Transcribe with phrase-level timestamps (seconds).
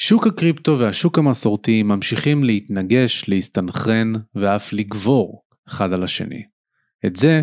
[0.00, 6.42] שוק הקריפטו והשוק המסורתי ממשיכים להתנגש, להסתנכרן ואף לגבור אחד על השני.
[7.06, 7.42] את זה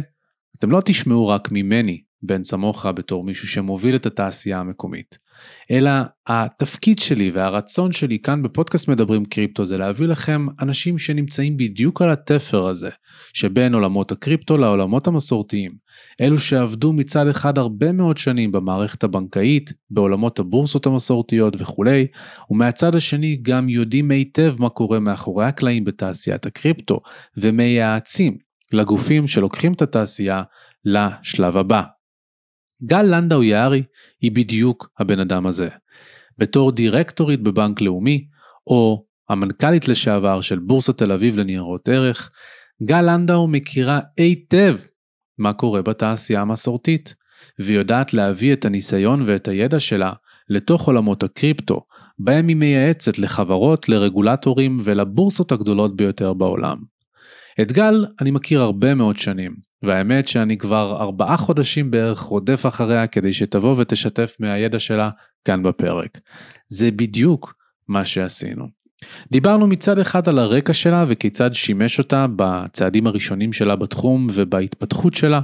[0.58, 5.18] אתם לא תשמעו רק ממני, בן סמוכה, בתור מישהו שמוביל את התעשייה המקומית,
[5.72, 5.92] אלא
[6.28, 12.12] התפקיד שלי והרצון שלי כאן בפודקאסט מדברים קריפטו זה להביא לכם אנשים שנמצאים בדיוק על
[12.12, 12.90] התפר הזה,
[13.34, 15.72] שבין עולמות הקריפטו לעולמות המסורתיים.
[16.22, 22.08] אלו שעבדו מצד אחד הרבה מאוד שנים במערכת הבנקאית, בעולמות הבורסות המסורתיות וכולי,
[22.50, 27.00] ומהצד השני גם יודעים היטב מה קורה מאחורי הקלעים בתעשיית הקריפטו,
[27.38, 28.38] ומייעצים
[28.72, 30.44] לגופים שלוקחים את התעשייה
[30.86, 31.95] לשלב הבא.
[32.86, 33.84] גל לנדאו יערי
[34.22, 35.70] היא בדיוק הבן אדם הזה.
[36.38, 38.28] בתור דירקטורית בבנק לאומי,
[38.68, 42.30] או המנכ"לית לשעבר של בורסת תל אביב לניירות ערך,
[42.84, 44.78] גל לנדאו מכירה היטב
[45.38, 47.16] מה קורה בתעשייה המסורתית,
[47.60, 50.14] ויודעת להביא את הניסיון ואת הידע שלה
[50.50, 51.82] לתוך עולמות הקריפטו,
[52.20, 56.78] בהם היא מייעצת לחברות, לרגולטורים ולבורסות הגדולות ביותר בעולם.
[57.62, 59.56] את גל אני מכיר הרבה מאוד שנים,
[59.86, 65.10] והאמת שאני כבר ארבעה חודשים בערך רודף אחריה כדי שתבוא ותשתף מהידע שלה
[65.46, 66.20] כאן בפרק.
[66.68, 67.54] זה בדיוק
[67.88, 68.68] מה שעשינו.
[69.32, 75.42] דיברנו מצד אחד על הרקע שלה וכיצד שימש אותה בצעדים הראשונים שלה בתחום ובהתפתחות שלה.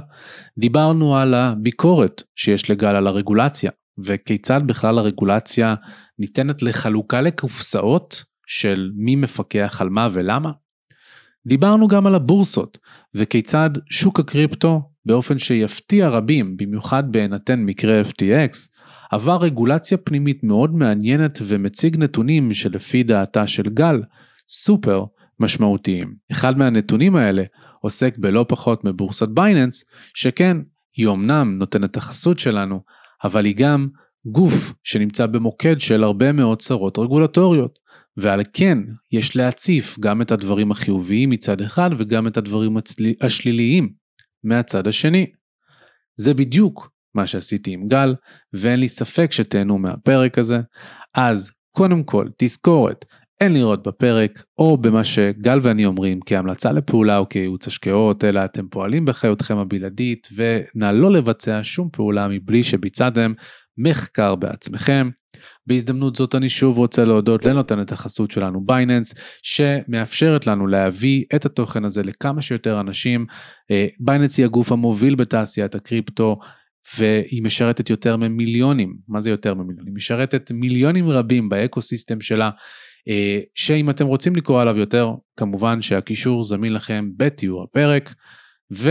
[0.58, 5.74] דיברנו על הביקורת שיש לגל על הרגולציה וכיצד בכלל הרגולציה
[6.18, 10.50] ניתנת לחלוקה לקופסאות של מי מפקח על מה ולמה.
[11.46, 12.78] דיברנו גם על הבורסות
[13.14, 18.72] וכיצד שוק הקריפטו באופן שיפתיע רבים במיוחד בהינתן מקרה FTX
[19.10, 24.02] עבר רגולציה פנימית מאוד מעניינת ומציג נתונים שלפי דעתה של גל
[24.48, 25.04] סופר
[25.40, 26.14] משמעותיים.
[26.32, 27.42] אחד מהנתונים האלה
[27.80, 30.56] עוסק בלא פחות מבורסת בייננס שכן
[30.96, 32.80] היא אמנם נותנת החסות שלנו
[33.24, 33.88] אבל היא גם
[34.26, 37.78] גוף שנמצא במוקד של הרבה מאוד צרות רגולטוריות.
[38.16, 38.78] ועל כן
[39.12, 42.76] יש להציף גם את הדברים החיוביים מצד אחד וגם את הדברים
[43.20, 43.92] השליליים
[44.44, 45.26] מהצד השני.
[46.16, 48.14] זה בדיוק מה שעשיתי עם גל
[48.52, 50.60] ואין לי ספק שתהנו מהפרק הזה.
[51.14, 53.04] אז קודם כל תזכורת
[53.40, 58.68] אין לראות בפרק או במה שגל ואני אומרים כהמלצה לפעולה או כייעוץ השקעות אלא אתם
[58.68, 63.32] פועלים באחריותכם הבלעדית ונא לא לבצע שום פעולה מבלי שביצעתם
[63.78, 65.10] מחקר בעצמכם.
[65.66, 71.84] בהזדמנות זאת אני שוב רוצה להודות לנותנת החסות שלנו Binance שמאפשרת לנו להביא את התוכן
[71.84, 73.26] הזה לכמה שיותר אנשים.
[74.00, 76.38] Binance היא הגוף המוביל בתעשיית הקריפטו
[76.98, 79.86] והיא משרתת יותר ממיליונים, מה זה יותר ממיליונים?
[79.86, 82.50] היא משרתת מיליונים רבים ב ecosystem שלה,
[83.54, 88.14] שאם אתם רוצים לקרוא עליו יותר, כמובן שהקישור זמין לכם בתיאור הפרק.
[88.74, 88.90] ו...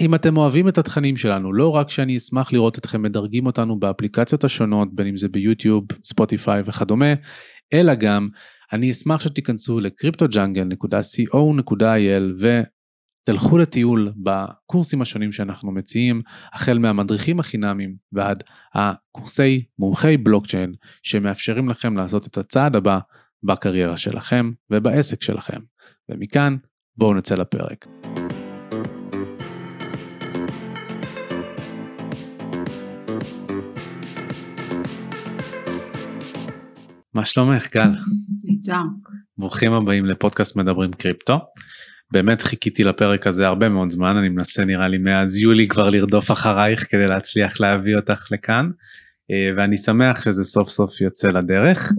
[0.00, 4.44] אם אתם אוהבים את התכנים שלנו, לא רק שאני אשמח לראות אתכם מדרגים אותנו באפליקציות
[4.44, 7.14] השונות, בין אם זה ביוטיוב, ספוטיפיי וכדומה,
[7.72, 8.28] אלא גם
[8.72, 12.44] אני אשמח שתיכנסו ל-cryptojungle.co.il
[13.28, 16.22] ותלכו לטיול בקורסים השונים שאנחנו מציעים,
[16.52, 18.42] החל מהמדריכים החינמים ועד
[18.74, 22.98] הקורסי מומחי בלוקצ'יין שמאפשרים לכם לעשות את הצעד הבא
[23.42, 25.60] בקריירה שלכם ובעסק שלכם.
[26.08, 26.56] ומכאן
[26.96, 27.86] בואו נצא לפרק.
[37.20, 37.88] מה שלומך גל?
[38.44, 38.82] נהדר.
[39.38, 41.38] ברוכים הבאים לפודקאסט מדברים קריפטו.
[42.12, 46.30] באמת חיכיתי לפרק הזה הרבה מאוד זמן אני מנסה נראה לי מאז יולי כבר לרדוף
[46.30, 48.70] אחרייך כדי להצליח להביא אותך לכאן
[49.30, 51.92] אה, ואני שמח שזה סוף סוף יוצא לדרך.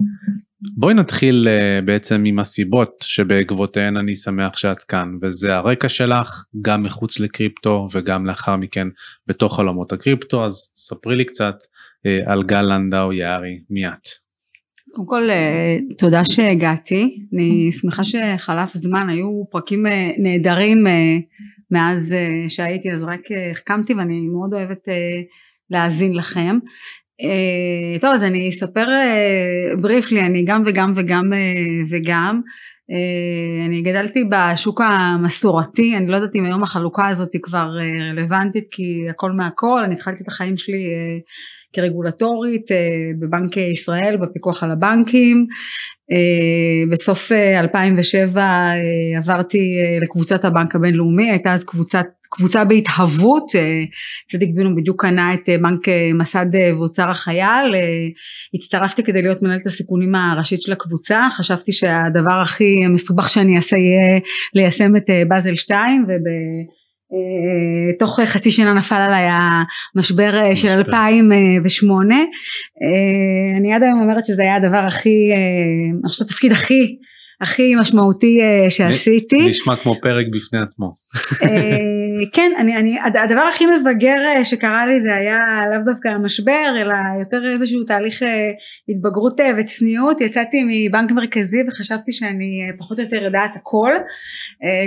[0.76, 6.82] בואי נתחיל אה, בעצם עם הסיבות שבעקבותיהן אני שמח שאת כאן וזה הרקע שלך גם
[6.82, 8.88] מחוץ לקריפטו וגם לאחר מכן
[9.26, 11.54] בתוך עולמות הקריפטו אז ספרי לי קצת
[12.06, 14.21] אה, על גל לנדאו יערי מי את.
[14.92, 21.16] קודם כל אה, תודה שהגעתי, אני שמחה שחלף זמן, היו פרקים אה, נהדרים אה,
[21.70, 22.14] מאז
[22.48, 23.20] שהייתי אז רק
[23.50, 24.88] החכמתי ואני מאוד אוהבת
[25.70, 26.58] להאזין לכם.
[28.00, 28.86] טוב אז אני אספר
[29.80, 31.32] בריפלי, אני גם וגם וגם
[31.90, 32.40] וגם,
[33.66, 37.68] אני גדלתי בשוק המסורתי, אני לא יודעת אם היום החלוקה הזאת היא כבר
[38.10, 40.84] רלוונטית כי הכל מהכל, אני התחלתי את החיים שלי
[41.72, 42.76] כרגולטורית אה,
[43.18, 45.46] בבנק ישראל בפיקוח על הבנקים.
[46.12, 48.78] אה, בסוף 2007 אה,
[49.18, 49.58] עברתי
[50.02, 51.30] לקבוצת הבנק הבינלאומי.
[51.30, 53.44] הייתה אז קבוצת קבוצה בהתהוות
[54.30, 56.46] צדיק בינו בדיוק קנה את בנק מסד
[56.78, 57.74] ואוצר החייל.
[58.54, 61.28] הצטרפתי כדי להיות מנהלת הסיכונים הראשית של הקבוצה.
[61.36, 64.20] חשבתי שהדבר הכי מסובך שאני אעשה יהיה
[64.54, 66.22] ליישם את באזל 2 וב
[67.98, 69.28] תוך חצי שנה נפל עליי
[69.96, 72.16] המשבר של 2008.
[73.56, 75.32] אני עד היום אומרת שזה היה הדבר הכי,
[76.02, 76.96] אני חושבת התפקיד הכי
[77.42, 79.48] הכי משמעותי uh, שעשיתי.
[79.48, 80.92] נשמע כמו פרק בפני עצמו.
[81.16, 81.46] uh,
[82.32, 85.38] כן, אני, אני, הדבר הכי מבגר uh, שקרה לי זה היה
[85.70, 88.22] לאו דווקא המשבר, אלא יותר איזשהו תהליך
[88.88, 90.20] התבגרות וצניעות.
[90.20, 93.92] יצאתי מבנק מרכזי וחשבתי שאני פחות או יותר יודעת הכל.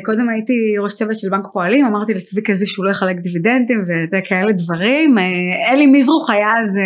[0.06, 0.54] קודם הייתי
[0.84, 5.18] ראש צוות של בנק פועלים, אמרתי לצבי זיף שהוא לא יחלק דיבידנדים וכאלה דברים.
[5.72, 6.78] אלי מזרוך היה אז,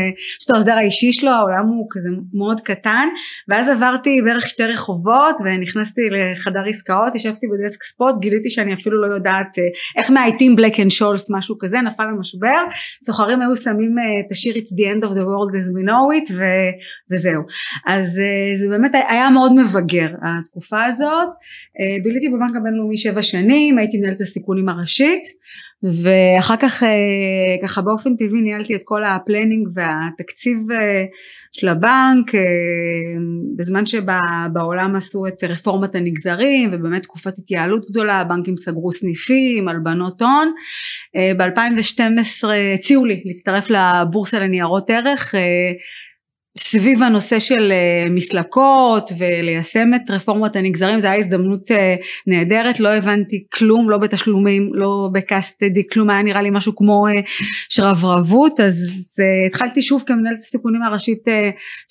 [0.46, 3.08] את העוזר האישי שלו, העולם הוא כזה מאוד קטן,
[3.48, 5.36] ואז עברתי בערך שתי רחובות.
[5.60, 9.68] נכנסתי לחדר עסקאות, ישבתי ב desk spot, גיליתי שאני אפילו לא יודעת אה,
[9.98, 12.64] איך מאייתים Black and Scholes, משהו כזה, נפל המשבר,
[13.04, 16.30] סוחרים היו שמים אה, את השיר It's the end of the world as we know
[16.30, 16.44] it, ו,
[17.12, 17.42] וזהו.
[17.86, 21.30] אז אה, זה באמת היה מאוד מבגר התקופה הזאת,
[22.04, 25.24] ביליתי בבנק הבינלאומי שבע שנים, הייתי מנהלת הסיכונים הראשית,
[25.84, 26.84] ואחר כך
[27.64, 30.58] ככה באופן טבעי ניהלתי את כל ה planning והתקציב
[31.52, 32.32] של הבנק
[33.56, 40.52] בזמן שבעולם עשו את רפורמת הנגזרים ובאמת תקופת התייעלות גדולה הבנקים סגרו סניפים הלבנות הון.
[41.38, 45.36] ב-2012 הציעו לי להצטרף לבורסה לניירות ערך
[46.60, 51.96] סביב הנושא של אה, מסלקות וליישם את רפורמת הנגזרים, זו הייתה הזדמנות אה,
[52.28, 57.22] נהדרת, לא הבנתי כלום, לא בתשלומים, לא בקסטדי, כלום, היה נראה לי משהו כמו אה,
[57.70, 58.76] שרברבות, אז
[59.48, 61.28] התחלתי שוב כמנהלת הסיכונים הראשית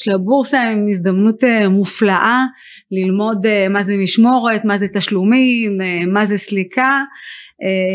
[0.02, 2.44] של הבורסה, עם הזדמנות מופלאה
[2.90, 5.78] ללמוד מה זה משמורת, מה זה תשלומים,
[6.12, 7.02] מה זה סליקה.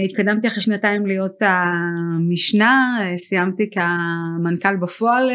[0.05, 5.29] התקדמתי אחרי שנתיים להיות המשנה, סיימתי כמנכ"ל בפועל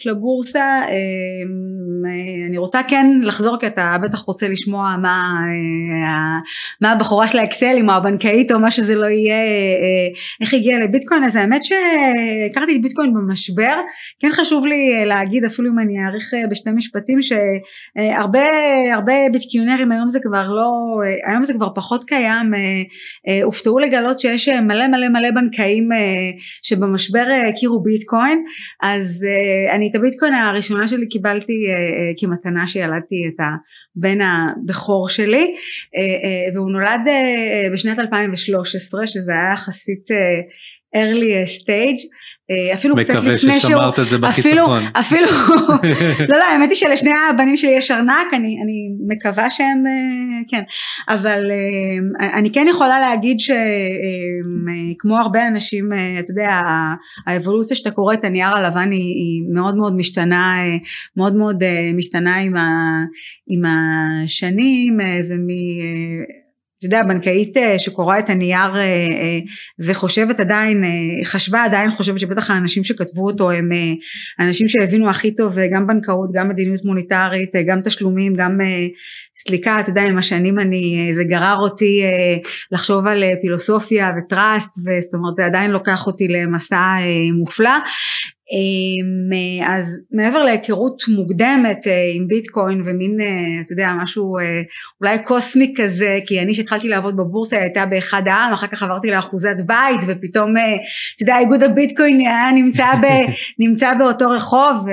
[0.00, 1.90] של הבורסה אמ,
[2.48, 6.38] אני רוצה כן לחזור כי אתה בטח רוצה לשמוע מה, אה,
[6.80, 10.08] מה הבחורה של האקסלים או הבנקאית או מה שזה לא יהיה אה,
[10.40, 11.24] איך הגיע לביטקוין.
[11.24, 13.80] אז האמת שהכרתי את ביטקוין במשבר.
[14.20, 18.44] כן חשוב לי להגיד אפילו אם אני אעריך אה, בשתי משפטים שהרבה
[18.92, 20.70] הרבה ביטקיונרים היום זה כבר לא
[21.26, 22.52] היום זה כבר פחות קיים
[23.44, 25.88] הופתעו לגלות שיש מלא מלא מלא בנקאים
[26.62, 28.44] שבמשבר הכירו ביטקוין.
[28.82, 29.24] אז
[29.72, 33.46] אני את הביטקוין הראשונה שלי קיבלתי uh, uh, כמתנה שילדתי את
[33.96, 35.98] הבן הבכור שלי uh,
[36.52, 40.14] uh, והוא נולד uh, בשנת 2013 שזה היה יחסית uh,
[40.96, 42.06] early stage
[42.50, 44.52] אה, אפילו קצת לפני שהוא, מקווה ששמרת את זה בחיסכון.
[44.52, 45.26] אפילו, אפילו,
[46.30, 50.62] לא לא האמת היא שלשני הבנים שלי יש ארנק, אני, אני מקווה שהם, אה, כן,
[51.08, 56.60] אבל אה, אני כן יכולה להגיד שכמו הרבה אנשים, אתה יודע,
[57.26, 60.56] האבולוציה שאתה קורא את הנייר הלבן היא, היא מאוד מאוד משתנה,
[61.16, 61.62] מאוד מאוד
[61.94, 62.68] משתנה עם, ה,
[63.48, 64.98] עם השנים
[65.28, 65.46] ומ...
[66.80, 69.38] אתה יודע, בנקאית אה, שקוראה את הנייר אה, אה,
[69.78, 70.84] וחושבת עדיין,
[71.24, 73.68] חשבה עדיין חושבת שבטח האנשים שכתבו אותו הם
[74.38, 78.58] אנשים שהבינו הכי טוב גם בנקאות, גם מדיניות מוניטרית, גם תשלומים, גם
[79.36, 82.02] סליקה, אתה יודע, עם השנים אני, זה גרר אותי
[82.72, 86.96] לחשוב על פילוסופיה וטראסט, זאת אומרת זה עדיין לוקח אותי למסע
[87.32, 87.70] מופלא.
[88.52, 89.30] אמ,
[89.66, 94.60] אז מעבר להיכרות מוקדמת אה, עם ביטקוין ומין אה, אתה יודע משהו אה,
[95.00, 99.56] אולי קוסמי כזה כי אני שהתחלתי לעבוד בבורסה הייתה באחד העם אחר כך עברתי לאחוזת
[99.66, 103.06] בית ופתאום אתה יודע איגוד הביטקוין היה נמצא, ב,
[103.64, 104.86] נמצא באותו רחוב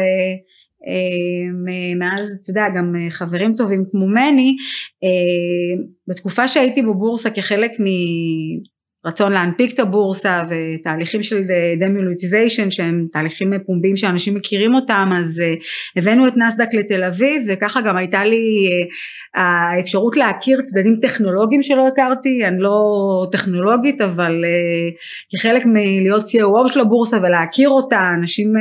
[2.00, 4.56] מאז אתה יודע גם חברים טובים כמו מני
[6.08, 7.86] בתקופה שהייתי בבורסה כחלק מ...
[9.06, 11.42] רצון להנפיק את הבורסה ותהליכים של
[11.80, 15.64] דמיוליטיזיישן שהם תהליכים פומביים שאנשים מכירים אותם אז uh,
[15.96, 21.88] הבאנו את נסדק לתל אביב וככה גם הייתה לי uh, האפשרות להכיר צדדים טכנולוגיים שלא
[21.88, 22.80] הכרתי אני לא
[23.32, 24.34] טכנולוגית אבל
[25.36, 28.54] כחלק מלהיות COO של הבורסה ולהכיר אותה אנשים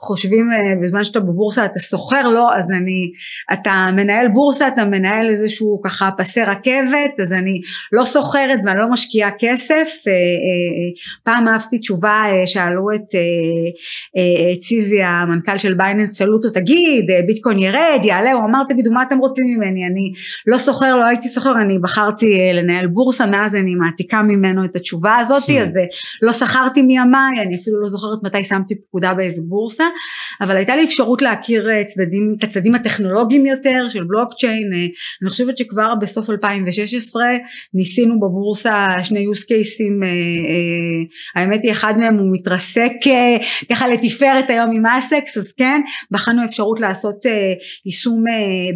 [0.00, 0.48] חושבים
[0.82, 3.10] בזמן שאתה בבורסה אתה סוחר לא אז אני
[3.52, 7.60] אתה מנהל בורסה אתה מנהל איזשהו ככה פסי רכבת אז אני
[7.92, 10.90] לא סוחרת ואני לא משקיעה כסף כסף, אה, אה, אה,
[11.22, 13.02] פעם אהבתי תשובה, שאלו את,
[14.60, 19.18] ציזי המנכ"ל של בייננס, שאלו אותו תגיד ביטקוין ירד, יעלה, הוא אמר תגידו מה אתם
[19.18, 20.12] רוצים ממני, אני
[20.46, 25.16] לא סוחר, לא הייתי סוחר, אני בחרתי לנהל בורסה, מאז אני מעתיקה ממנו את התשובה
[25.16, 25.52] הזאת, hmm.
[25.62, 25.72] אז
[26.22, 29.84] לא שכרתי מימיי, אני אפילו לא זוכרת מתי שמתי פקודה באיזה בורסה,
[30.40, 34.72] אבל הייתה לי אפשרות להכיר צדדים, את הצדדים הטכנולוגיים יותר של בלוקצ'יין,
[35.22, 37.22] אני חושבת שכבר בסוף 2016
[37.74, 40.02] ניסינו בבורסה שני use קייסים,
[41.34, 42.92] האמת היא אחד מהם הוא מתרסק
[43.70, 45.80] ככה לתפארת היום עם אסקס, אז כן,
[46.10, 47.16] בחנו אפשרות לעשות
[47.86, 48.24] יישום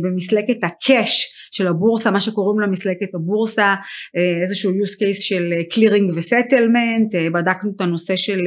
[0.03, 3.75] במסלקת הקאש של הבורסה, מה שקוראים לה מסלקת הבורסה,
[4.43, 8.41] איזשהו use case של קלירינג וסטלמנט, בדקנו את הנושא של,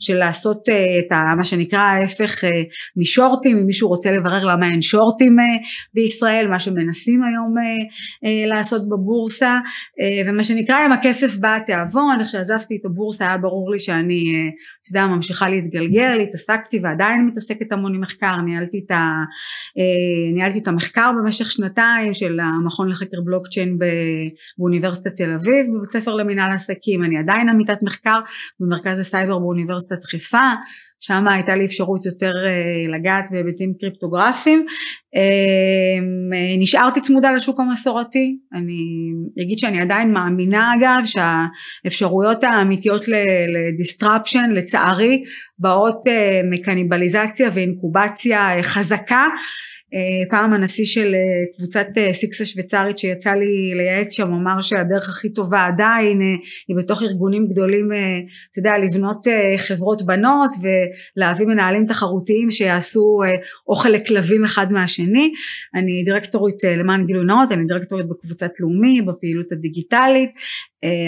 [0.00, 2.44] של לעשות את ה, מה שנקרא ההפך
[2.96, 5.36] משורטים, אם מישהו רוצה לברר למה אין שורטים
[5.94, 7.54] בישראל, מה שמנסים היום
[8.46, 9.58] לעשות בבורסה,
[10.26, 14.88] ומה שנקרא אם הכסף בא התיאבון, איך שעזבתי את הבורסה היה ברור לי שאני, אתה
[14.90, 19.10] יודע, ממשיכה להתגלגל, התעסקתי ועדיין מתעסקת המון עם מחקר, ניהלתי את, ה,
[20.34, 23.78] ניהלתי את המחקר במשך שנתיים של המכון לחקר בלוקצ'יין
[24.58, 28.20] באוניברסיטת תל אביב, בבית ספר למנהל עסקים, אני עדיין עמיתת מחקר
[28.60, 30.52] במרכז הסייבר באוניברסיטת חיפה,
[31.02, 32.32] שם הייתה לי אפשרות יותר
[32.88, 34.66] לגעת בהיבטים קריפטוגרפיים.
[36.58, 43.04] נשארתי צמודה לשוק המסורתי, אני אגיד שאני עדיין מאמינה אגב שהאפשרויות האמיתיות
[43.48, 45.22] ל disruption לצערי
[45.58, 46.00] באות
[46.50, 49.26] מקניבליזציה ואינקובציה חזקה
[50.30, 51.14] פעם הנשיא של
[51.56, 56.20] קבוצת סיקס השוויצרית שיצא לי לייעץ שם אמר שהדרך הכי טובה עדיין
[56.68, 57.88] היא בתוך ארגונים גדולים
[58.50, 60.50] אתה יודע לבנות חברות בנות
[61.16, 63.20] ולהביא מנהלים תחרותיים שיעשו
[63.68, 65.32] אוכל לכלבים אחד מהשני.
[65.74, 70.30] אני דירקטורית למען גילוי נאות אני דירקטורית בקבוצת לאומי בפעילות הדיגיטלית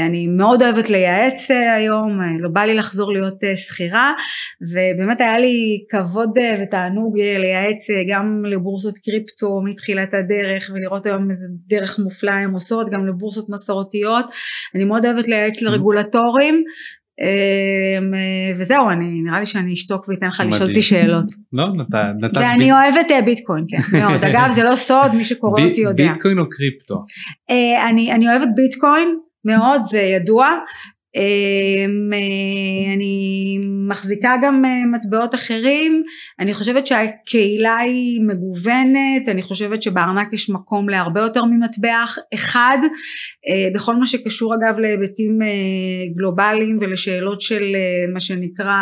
[0.07, 4.13] אני מאוד אוהבת לייעץ היום, לא בא לי לחזור להיות שכירה
[4.61, 6.31] ובאמת היה לי כבוד
[6.63, 13.07] ותענוג לייעץ גם לבורסות קריפטו מתחילת הדרך ולראות היום איזה דרך מופלאה הם עושות, גם
[13.07, 14.25] לבורסות מסורתיות,
[14.75, 16.65] אני מאוד אוהבת לייעץ לרגולטורים
[18.57, 21.25] וזהו, אני, נראה לי שאני אשתוק ואתן לך לשאול אותי שאלות.
[21.53, 22.37] לא, נתת...
[22.37, 24.25] ואני אוהבת ביטקוין, כן, מאוד.
[24.29, 26.13] אגב, זה לא סוד, מי שקורא אותי יודע.
[26.13, 27.05] ביטקוין או קריפטו?
[28.13, 29.19] אני אוהבת ביטקוין.
[29.45, 30.49] מאוד זה ידוע
[32.95, 36.03] אני מחזיקה גם מטבעות אחרים.
[36.41, 39.29] אני חושבת שהקהילה היא מגוונת.
[39.29, 42.05] אני חושבת שבארנק יש מקום להרבה יותר ממטבע
[42.35, 42.79] אחד.
[43.75, 45.39] בכל מה שקשור אגב להיבטים
[46.17, 47.77] גלובליים ולשאלות של
[48.13, 48.77] מה שנקרא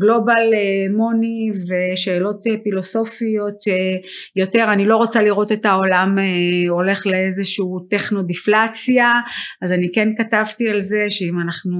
[0.00, 0.52] גלובל
[0.96, 3.64] מוני ושאלות פילוסופיות
[4.36, 4.72] יותר.
[4.72, 6.18] אני לא רוצה לראות את העולם
[6.68, 9.12] הולך לאיזשהו טכנו דיפלציה
[9.62, 11.76] אז אני כן כתבתי על זה שאם אנחנו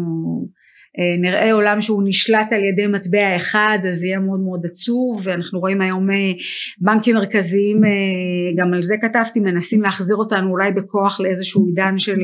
[1.21, 5.61] נראה עולם שהוא נשלט על ידי מטבע אחד אז זה יהיה מאוד מאוד עצוב ואנחנו
[5.61, 6.09] רואים היום
[6.79, 7.77] בנקים מרכזיים
[8.57, 12.19] גם על זה כתבתי מנסים להחזיר אותנו אולי בכוח לאיזשהו עידן של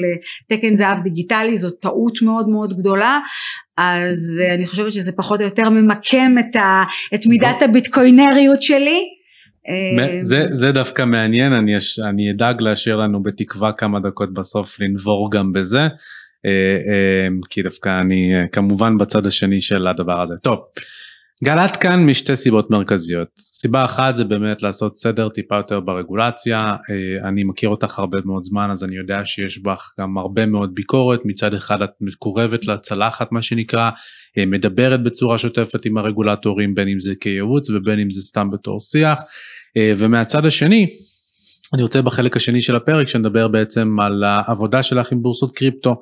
[0.48, 3.20] תקן זהב דיגיטלי זאת טעות מאוד מאוד גדולה.
[3.76, 6.84] אז אני חושבת שזה פחות או יותר ממקם את, ה,
[7.14, 9.00] את מידת הביטקוינריות שלי.
[10.20, 11.72] זה, זה דווקא מעניין, אני,
[12.08, 15.88] אני אדאג להשאיר לנו בתקווה כמה דקות בסוף לנבור גם בזה,
[17.50, 20.34] כי דווקא אני כמובן בצד השני של הדבר הזה.
[20.42, 20.58] טוב,
[21.44, 23.28] גלת כאן משתי סיבות מרכזיות.
[23.36, 26.58] סיבה אחת זה באמת לעשות סדר טיפה יותר ברגולציה,
[27.24, 31.20] אני מכיר אותך הרבה מאוד זמן אז אני יודע שיש בך גם הרבה מאוד ביקורת,
[31.24, 33.90] מצד אחד את מקורבת לצלחת מה שנקרא,
[34.46, 39.20] מדברת בצורה שוטפת עם הרגולטורים בין אם זה כייעוץ ובין אם זה סתם בתור שיח.
[39.96, 40.90] ומהצד השני
[41.74, 46.00] אני רוצה בחלק השני של הפרק שנדבר בעצם על העבודה שלך עם בורסות קריפטו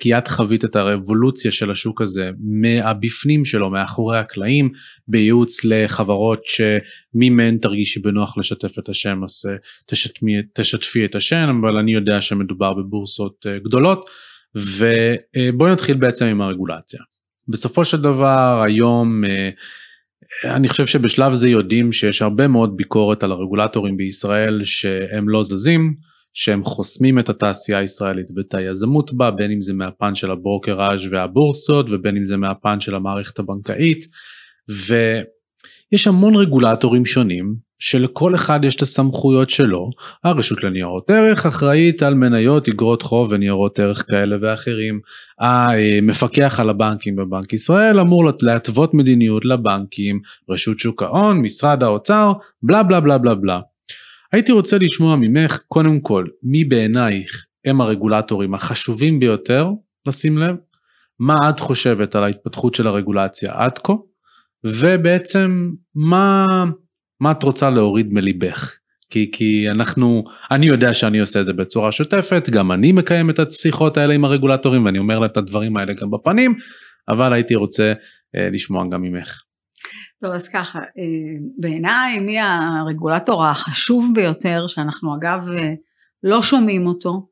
[0.00, 2.30] כי את חווית את הרבולוציה של השוק הזה
[2.62, 4.70] מהבפנים שלו מאחורי הקלעים
[5.08, 9.42] בייעוץ לחברות שמי מהן תרגישי בנוח לשתף את השם אז
[9.86, 14.10] תשתפי, תשתפי את השם אבל אני יודע שמדובר בבורסות גדולות
[14.54, 17.00] ובואי נתחיל בעצם עם הרגולציה.
[17.48, 19.22] בסופו של דבר היום
[20.44, 25.94] אני חושב שבשלב זה יודעים שיש הרבה מאוד ביקורת על הרגולטורים בישראל שהם לא זזים,
[26.32, 31.86] שהם חוסמים את התעשייה הישראלית ואת היזמות בה, בין אם זה מהפן של הברוקראז' והבורסות
[31.90, 34.04] ובין אם זה מהפן של המערכת הבנקאית.
[34.86, 39.90] ויש המון רגולטורים שונים שלכל אחד יש את הסמכויות שלו,
[40.24, 45.00] הרשות לניירות ערך אחראית על מניות, אגרות חוב וניירות ערך כאלה ואחרים,
[45.40, 52.32] המפקח על הבנקים בבנק ישראל אמור להתוות מדיניות לבנקים, רשות שוק ההון, משרד האוצר,
[52.62, 53.60] בלה בלה בלה בלה בלה.
[54.32, 59.68] הייתי רוצה לשמוע ממך קודם כל מי בעינייך הם הרגולטורים החשובים ביותר
[60.06, 60.56] לשים לב,
[61.18, 63.92] מה את חושבת על ההתפתחות של הרגולציה עד כה,
[64.64, 66.46] ובעצם מה
[67.20, 68.74] מה את רוצה להוריד מליבך?
[69.10, 73.38] כי, כי אנחנו, אני יודע שאני עושה את זה בצורה שוטפת, גם אני מקיים את
[73.38, 76.54] השיחות האלה עם הרגולטורים ואני אומר להם את הדברים האלה גם בפנים,
[77.08, 77.92] אבל הייתי רוצה
[78.36, 79.42] אה, לשמוע גם ממך.
[80.22, 80.84] טוב אז ככה, אה,
[81.58, 85.72] בעיניי מי הרגולטור החשוב ביותר, שאנחנו אגב אה,
[86.22, 87.26] לא שומעים אותו,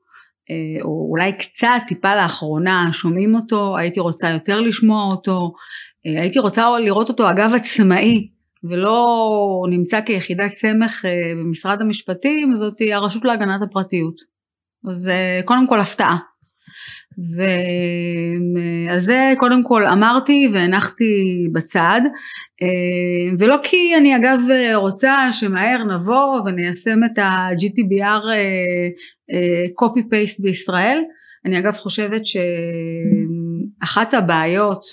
[0.50, 5.52] אה, או אולי קצת טיפה לאחרונה שומעים אותו, הייתי רוצה יותר לשמוע אותו,
[6.06, 8.28] אה, הייתי רוצה לראות אותו אגב עצמאי
[8.64, 11.04] ולא נמצא כיחידת סמך
[11.36, 14.20] במשרד המשפטים, זאת הרשות להגנת הפרטיות.
[14.88, 15.10] אז
[15.44, 16.18] קודם כל הפתעה.
[17.36, 22.00] ואז זה קודם כל אמרתי והנחתי בצד
[22.62, 24.40] אה, ולא כי אני אגב
[24.74, 28.34] רוצה שמהר נבוא וניישם את ה-GTBR אה,
[29.32, 30.98] אה, copy paste בישראל
[31.44, 34.84] אני אגב חושבת שאחת הבעיות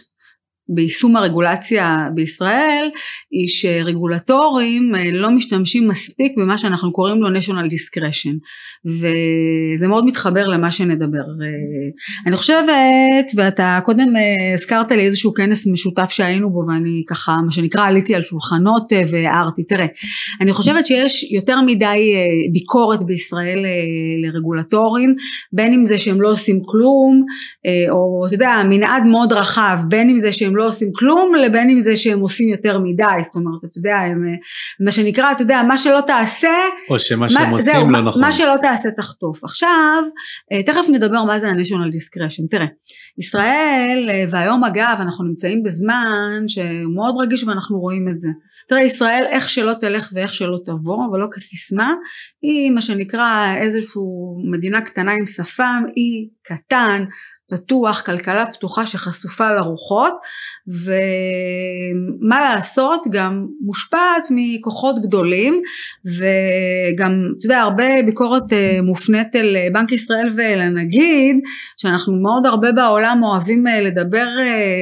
[0.70, 2.90] ביישום הרגולציה בישראל
[3.32, 8.36] היא שרגולטורים אה, לא משתמשים מספיק במה שאנחנו קוראים לו national discretion
[8.86, 11.18] וזה מאוד מתחבר למה שנדבר.
[11.18, 17.38] אה, אני חושבת ואתה קודם אה, הזכרת לי איזשהו כנס משותף שהיינו בו ואני ככה
[17.46, 19.86] מה שנקרא עליתי על שולחנות והערתי תראה
[20.42, 22.14] אני חושבת שיש יותר מדי
[22.54, 23.66] ביקורת בישראל
[24.24, 25.16] לרגולטורים
[25.54, 27.26] בין אם זה שהם לא עושים כלום
[27.90, 31.80] או אתה יודע מנעד מאוד רחב בין אם זה שהם לא עושים כלום לבין אם
[31.80, 34.26] זה שהם עושים יותר מדי זאת אומרת אתה יודע הם,
[34.80, 36.56] מה שנקרא אתה יודע מה שלא תעשה
[36.90, 38.22] או שמה שהם עושים זהו, לא נכון.
[38.22, 39.44] מה שלא תעשה תחטוף.
[39.44, 40.04] עכשיו
[40.52, 42.50] אה, תכף נדבר מה זה ה-national discretion.
[42.52, 42.66] תראה
[43.18, 48.30] ישראל אה, והיום אגב אנחנו נמצאים בזמן שמאוד רגיש ואנחנו רואים את זה.
[48.68, 51.94] תראה ישראל איך שלא תלך ואיך שלא תבוא אבל לא כסיסמה
[52.42, 54.02] היא מה שנקרא איזושהי
[54.52, 57.04] מדינה קטנה עם שפם אי קטן
[57.50, 60.14] פתוח, כלכלה פתוחה שחשופה לרוחות
[60.68, 65.62] ומה לעשות גם מושפעת מכוחות גדולים
[66.06, 71.36] וגם אתה יודע הרבה ביקורת אה, מופנית אל אה, בנק ישראל ואל הנגיד
[71.78, 74.28] שאנחנו מאוד הרבה בעולם אוהבים אה, לדבר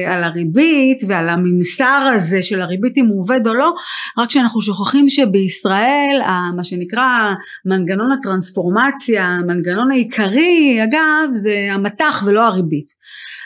[0.06, 3.74] על הריבית ועל הממסר הזה של הריבית אם הוא עובד או לא
[4.18, 6.20] רק שאנחנו שוכחים שבישראל
[6.56, 12.86] מה שנקרא מנגנון הטרנספורמציה המנגנון העיקרי אגב זה המטח ולא הריבית.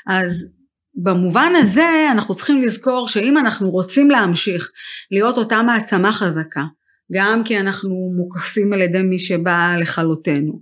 [0.06, 0.46] אז
[1.02, 4.70] במובן הזה אנחנו צריכים לזכור שאם אנחנו רוצים להמשיך
[5.10, 6.64] להיות אותה מעצמה חזקה
[7.12, 10.60] גם כי אנחנו מוקפים על ידי מי שבא לכלותנו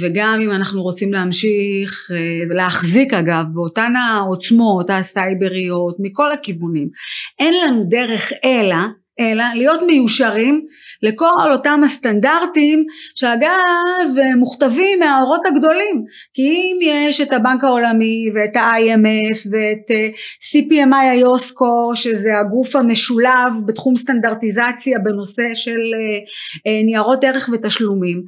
[0.00, 6.88] וגם אם אנחנו רוצים להמשיך אה, אגב באותן העוצמות הסייבריות מכל הכיוונים
[7.38, 8.76] אין לנו דרך אלא
[9.20, 10.66] אלא להיות מיושרים
[11.02, 16.04] לכל אותם הסטנדרטים שאגב מוכתבים מהאורות הגדולים.
[16.34, 20.08] כי אם יש את הבנק העולמי ואת ה-IMF ואת אה,
[20.40, 26.18] CPMI היוסקו שזה הגוף המשולב בתחום סטנדרטיזציה בנושא של אה,
[26.66, 28.22] אה, ניירות ערך ותשלומים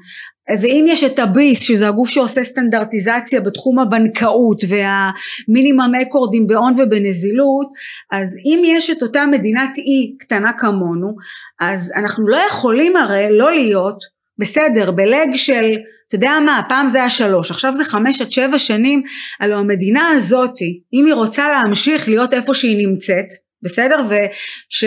[0.60, 7.68] ואם יש את הביס שזה הגוף שעושה סטנדרטיזציה בתחום הבנקאות והמינימום אקורדים בהון ובנזילות
[8.12, 11.16] אז אם יש את אותה מדינת אי קטנה כמונו
[11.60, 13.98] אז אנחנו לא יכולים הרי לא להיות
[14.38, 15.76] בסדר בלג של
[16.08, 19.02] אתה יודע מה פעם זה היה שלוש עכשיו זה חמש עד שבע שנים
[19.40, 23.26] הלוא המדינה הזאתי אם היא רוצה להמשיך להיות איפה שהיא נמצאת
[23.62, 23.96] בסדר?
[24.08, 24.84] וש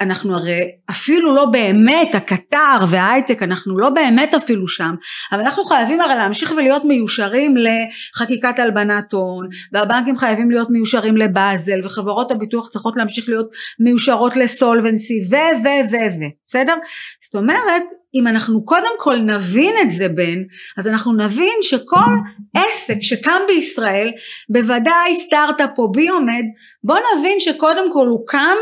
[0.00, 4.94] אנחנו הרי אפילו לא באמת הקטר וההייטק אנחנו לא באמת אפילו שם
[5.32, 11.80] אבל אנחנו חייבים הרי להמשיך ולהיות מיושרים לחקיקת הלבנת הון והבנקים חייבים להיות מיושרים לבאזל
[11.84, 16.74] וחברות הביטוח צריכות להמשיך להיות מיושרות לסולבנסי ו ו ו ו בסדר?
[17.20, 17.82] זאת אומרת
[18.14, 20.42] אם אנחנו קודם כל נבין את זה בן
[20.78, 22.12] אז אנחנו נבין שכל
[22.54, 24.10] עסק שקם בישראל
[24.48, 26.44] בוודאי סטארט-אפ או ביומד
[26.84, 28.56] בוא נבין שקודם כל הוא קם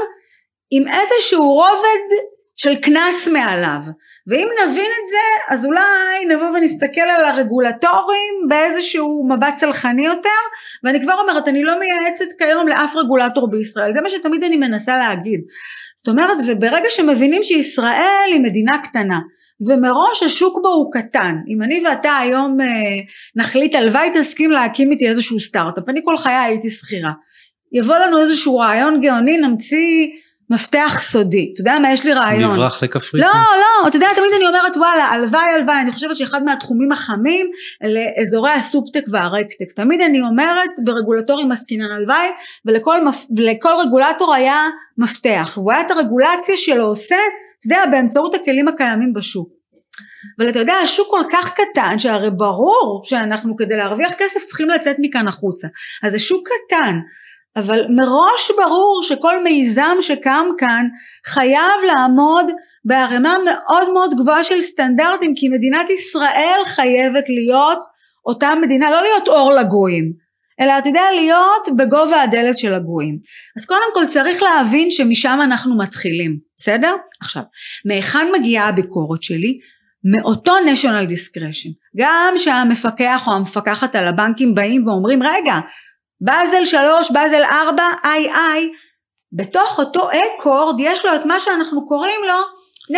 [0.71, 2.17] עם איזשהו רובד
[2.57, 3.81] של קנס מעליו.
[4.27, 10.29] ואם נבין את זה אז אולי נבוא ונסתכל על הרגולטורים באיזשהו מבט סלחני יותר
[10.85, 13.93] ואני כבר אומרת אני לא מייעצת כיום לאף רגולטור בישראל.
[13.93, 15.41] זה מה שתמיד אני מנסה להגיד.
[15.97, 19.19] זאת אומרת וברגע שמבינים שישראל היא מדינה קטנה
[19.69, 22.67] ומראש השוק בו הוא קטן אם אני ואתה היום אה,
[23.37, 27.13] נחליט הלוואי תסכים להקים איתי איזשהו סטארט-אפ אני כל חיי הייתי שכירה.
[27.73, 30.09] יבוא לנו איזשהו רעיון גאוני נמציא
[30.51, 31.93] מפתח סודי, אתה יודע מה?
[31.93, 32.53] יש לי רעיון.
[32.53, 33.21] נברח לקפריסין.
[33.21, 37.47] לא, לא, אתה יודע תמיד אני אומרת וואלה הלוואי הלוואי, אני חושבת שאחד מהתחומים החמים
[37.85, 42.29] לאזורי הסופטק והרקטק, תמיד אני אומרת ברגולטורים עסקינן הלוואי
[42.65, 42.99] ולכל
[43.37, 47.17] ולכל רגולטור היה מפתח, והוא היה את הרגולציה שלו עושה,
[47.59, 49.59] אתה יודע, באמצעות הכלים הקיימים בשוק.
[50.39, 54.97] אבל אתה יודע השוק כל כך קטן שהרי ברור שאנחנו כדי להרוויח כסף צריכים לצאת
[54.99, 55.69] מכאן החוצה.
[56.03, 56.99] אז זה שוק קטן
[57.59, 60.87] אבל מראש ברור שכל מיזם שקם כאן
[61.27, 62.47] חייב לעמוד
[62.85, 67.79] בערימה מאוד מאוד גבוהה של סטנדרטים כי מדינת ישראל חייבת להיות
[68.27, 70.13] אותה מדינה לא להיות אור לגויים
[70.61, 73.19] אלא אתה יודע להיות בגובה הדלת של הגויים
[73.59, 76.95] אז קודם כל צריך להבין שמשם אנחנו מתחילים בסדר?
[77.21, 77.43] עכשיו
[77.85, 79.59] מהיכן מגיעה הביקורת שלי?
[80.05, 81.71] מאותו national discretion.
[81.97, 85.55] גם שהמפקח או המפקחת על הבנקים באים ואומרים רגע
[86.21, 88.71] באזל 3, באזל 4, איי איי,
[89.33, 92.35] בתוך אותו אקורד יש לו את מה שאנחנו קוראים לו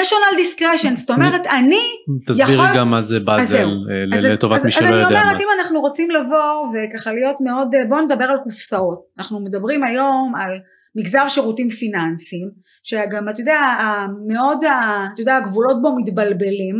[0.00, 1.83] national discretion, זאת אומרת אני
[2.26, 2.66] תסבירי יכול...
[2.76, 5.80] גם מה זה באזל אה, לטובת מי שלא יודע מה אז אני אומרת אם אנחנו
[5.80, 10.50] רוצים לבוא וככה להיות מאוד, אה, בואו נדבר על קופסאות, אנחנו מדברים היום על
[10.96, 12.50] מגזר שירותים פיננסיים,
[12.83, 13.61] שגם אתה יודע,
[14.28, 14.59] מאוד,
[15.14, 16.78] אתה יודע, הגבולות בו מתבלבלים,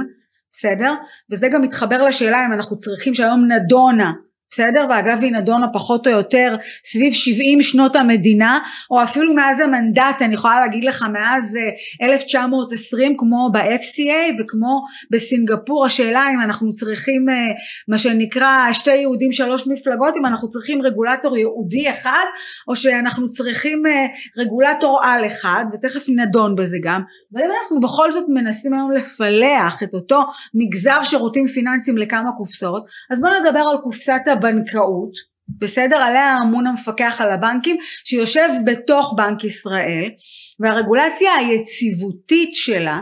[0.53, 0.95] בסדר?
[1.33, 4.13] וזה גם מתחבר לשאלה אם אנחנו צריכים שהיום נדונה
[4.51, 4.87] בסדר?
[4.91, 8.59] ואגב היא נדונה פחות או יותר סביב 70 שנות המדינה
[8.91, 11.57] או אפילו מאז המנדט אני יכולה להגיד לך מאז
[12.03, 15.87] 1920 אה, כמו ב-FCA וכמו בסינגפור.
[15.87, 17.35] השאלה אם אנחנו צריכים אה,
[17.89, 22.25] מה שנקרא שתי יהודים שלוש מפלגות אם אנחנו צריכים רגולטור יהודי אחד
[22.69, 27.03] או שאנחנו צריכים אה, רגולטור על אחד ותכף נדון בזה גם.
[27.33, 30.21] ואם אנחנו בכל זאת מנסים היום לפלח את אותו
[30.55, 35.13] מגזר שירותים פיננסיים לכמה קופסאות אז בואו נדבר על קופסת הבנקאות,
[35.59, 35.97] בסדר?
[35.97, 40.05] עליה אמון המפקח על הבנקים שיושב בתוך בנק ישראל
[40.61, 43.01] והרגולציה היציבותית שלה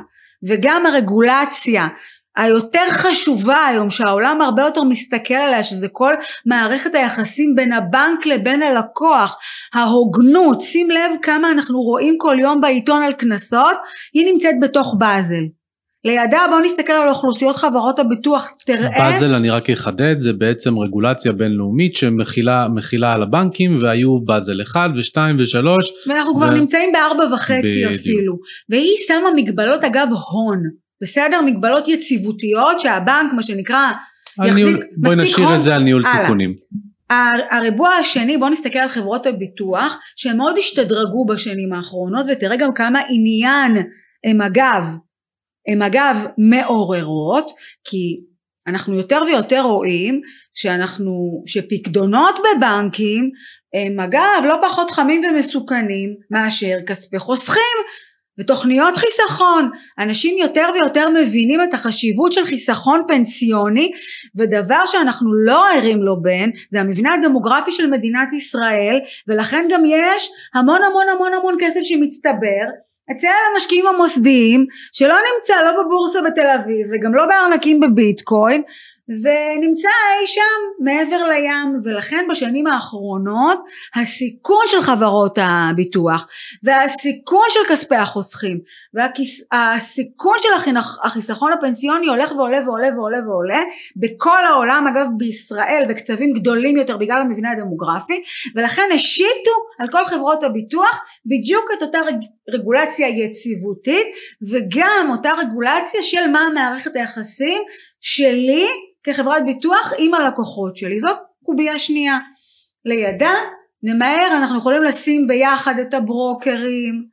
[0.48, 1.88] וגם הרגולציה
[2.36, 6.14] היותר חשובה היום שהעולם הרבה יותר מסתכל עליה שזה כל
[6.46, 9.36] מערכת היחסים בין הבנק לבין הלקוח
[9.74, 13.76] ההוגנות שים לב כמה אנחנו רואים כל יום בעיתון על קנסות
[14.12, 15.44] היא נמצאת בתוך באזל
[16.04, 18.88] לידה בואו נסתכל על אוכלוסיות חברות הביטוח תראה.
[18.98, 25.16] באזל אני רק אחדד זה בעצם רגולציה בינלאומית שמכילה על הבנקים והיו באזל 1 ו2
[25.16, 25.66] ו3
[26.08, 26.34] ואנחנו ו...
[26.34, 27.92] כבר נמצאים בארבע וחצי בדיוק.
[27.92, 28.38] אפילו.
[28.68, 30.62] והיא שמה מגבלות אגב הון.
[31.02, 31.40] בסדר?
[31.40, 33.90] מגבלות יציבותיות שהבנק מה שנקרא
[34.46, 36.22] יחזיק ניהול, בואי נשאיר את זה על ניהול הלאה.
[36.22, 36.54] סיכונים.
[37.50, 43.00] הריבוע השני בוא נסתכל על חברות הביטוח שהם מאוד השתדרגו בשנים האחרונות ותראה גם כמה
[43.08, 43.76] עניין
[44.24, 44.84] הם אגב
[45.68, 47.50] הן אגב מעוררות
[47.84, 48.20] כי
[48.66, 50.20] אנחנו יותר ויותר רואים
[50.54, 53.30] שאנחנו, שפקדונות בבנקים
[53.74, 57.78] הם אגב לא פחות חמים ומסוכנים מאשר כספי חוסכים
[58.40, 59.70] ותוכניות חיסכון.
[59.98, 63.92] אנשים יותר ויותר מבינים את החשיבות של חיסכון פנסיוני
[64.36, 70.30] ודבר שאנחנו לא ערים לו בין זה המבנה הדמוגרפי של מדינת ישראל ולכן גם יש
[70.54, 72.64] המון המון המון המון כסף שמצטבר
[73.10, 78.62] אצל המשקיעים המוסדיים שלא נמצא לא בבורסה בתל אביב וגם לא בארנקים בביטקוין
[79.08, 79.88] ונמצא
[80.20, 83.58] אי שם מעבר לים ולכן בשנים האחרונות
[83.94, 86.28] הסיכון של חברות הביטוח
[86.62, 88.60] והסיכון של כספי החוסכים
[88.94, 93.62] והסיכון של החיסכון הפנסיוני הולך ועולה ועולה ועולה ועולה
[93.96, 98.22] בכל העולם אגב בישראל בקצבים גדולים יותר בגלל המבנה הדמוגרפי
[98.56, 101.98] ולכן השיתו על כל חברות הביטוח בדיוק את אותה
[102.48, 104.06] רגולציה יציבותית
[104.50, 107.62] וגם אותה רגולציה של מה מערכת היחסים
[108.00, 108.66] שלי
[109.12, 110.98] כחברת ביטוח עם הלקוחות שלי.
[110.98, 112.18] זאת קובייה שנייה.
[112.84, 113.34] לידה
[113.82, 117.04] נמהר אנחנו יכולים לשים ביחד את הברוקרים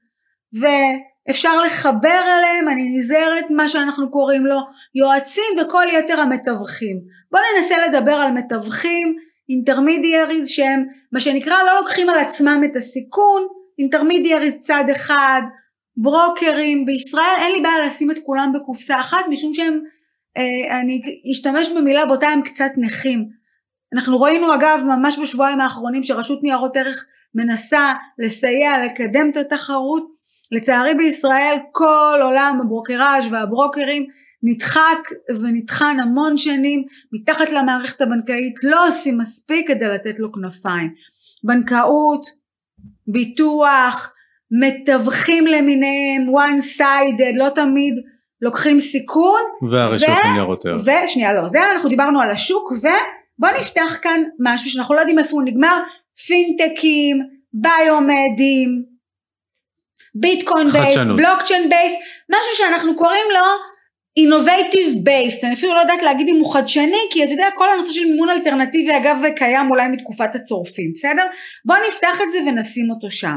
[0.54, 4.58] ואפשר לחבר אליהם אני נזהרת מה שאנחנו קוראים לו
[4.96, 7.00] יועצים וכל יתר המתווכים.
[7.32, 9.16] בואו ננסה לדבר על מתווכים
[9.50, 13.48] אינטרמידיאריז שהם מה שנקרא לא לוקחים על עצמם את הסיכון
[13.80, 15.42] אינטרמידיאריז צד אחד
[15.98, 16.86] ברוקרים.
[16.86, 19.80] בישראל אין לי בעיה לשים את כולם בקופסה אחת משום שהם
[20.70, 23.30] אני אשתמש במילה בוטה הם קצת נכים.
[23.94, 30.16] אנחנו ראינו אגב ממש בשבועיים האחרונים שרשות ניירות ערך מנסה לסייע לקדם את התחרות.
[30.52, 34.06] לצערי בישראל כל עולם הברוקראז' והברוקרים
[34.44, 35.10] נדחק
[35.42, 40.94] ונטחן המון שנים מתחת למערכת הבנקאית לא עושים מספיק כדי לתת לו כנפיים.
[41.44, 42.26] בנקאות
[43.08, 44.14] ביטוח
[44.52, 47.94] מתווכים למיניהם one sided לא תמיד
[48.42, 50.82] לוקחים סיכון והרשות לניירות ערך.
[50.82, 55.32] ושנייה לא זה אנחנו דיברנו על השוק ובוא נפתח כאן משהו שאנחנו לא יודעים איפה
[55.32, 55.80] הוא נגמר
[56.28, 57.22] פינטקים
[57.54, 58.84] ביומדים
[60.16, 61.94] ביטקוין based בלוקצ'יין based
[62.32, 63.76] משהו שאנחנו קוראים לו
[64.18, 67.94] innovative based אני אפילו לא יודעת להגיד אם הוא חדשני כי אתה יודע כל הנושא
[67.94, 71.26] של מימון אלטרנטיבי אגב קיים אולי מתקופת הצורפים בסדר?
[71.66, 73.36] בוא נפתח את זה ונשים אותו שם.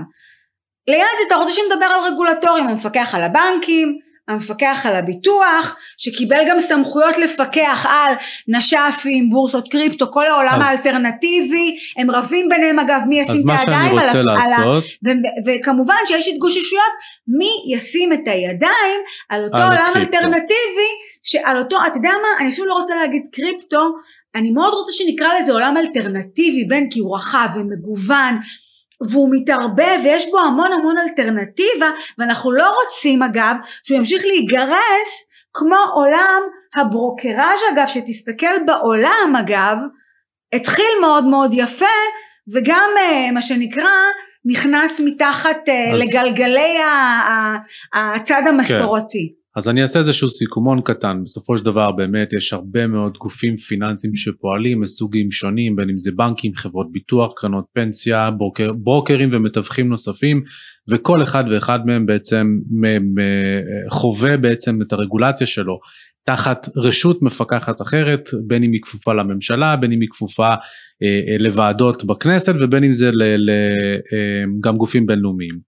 [0.89, 6.61] ליד זה אתה רוצה שנדבר על רגולטורים המפקח על הבנקים המפקח על הביטוח שקיבל גם
[6.61, 8.15] סמכויות לפקח על
[8.49, 13.99] נש"פים, בורסות קריפטו, כל העולם אז, האלטרנטיבי, הם רבים ביניהם אגב מי ישים את הידיים
[13.99, 15.11] על, לעשות, ו-
[15.47, 16.93] וכמובן שיש התגוששויות
[17.29, 20.17] מי ישים את הידיים על אותו על עולם הקריפטו.
[20.17, 20.91] אלטרנטיבי,
[21.23, 23.93] שעל אותו, אתה יודע מה, אני אפילו לא רוצה להגיד קריפטו,
[24.35, 28.39] אני מאוד רוצה שנקרא לזה עולם אלטרנטיבי בין כי הוא רחב ומגוון
[29.11, 35.77] והוא מתערבב ויש בו המון המון אלטרנטיבה ואנחנו לא רוצים אגב שהוא ימשיך להיגרס כמו
[35.95, 36.43] עולם
[36.75, 39.79] הברוקראז' אגב שתסתכל בעולם אגב
[40.53, 41.87] התחיל מאוד מאוד יפה
[42.55, 43.91] וגם uh, מה שנקרא
[44.45, 46.01] נכנס מתחת uh, אז...
[46.01, 46.75] לגלגלי
[47.95, 49.33] הצד המסורתי.
[49.33, 49.38] כן.
[49.59, 54.15] אז אני אעשה איזשהו סיכומון קטן, בסופו של דבר באמת יש הרבה מאוד גופים פיננסיים
[54.15, 60.43] שפועלים מסוגים שונים, בין אם זה בנקים, חברות ביטוח, קרנות פנסיה, ברוקר, ברוקרים ומתווכים נוספים,
[60.91, 62.59] וכל אחד ואחד מהם בעצם
[63.91, 65.79] חווה בעצם את הרגולציה שלו
[66.25, 70.55] תחת רשות מפקחת אחרת, בין אם היא כפופה לממשלה, בין אם היא כפופה
[71.03, 73.51] אה, לוועדות בכנסת ובין אם זה ל, ל,
[74.13, 75.59] אה, גם גופים בינלאומיים.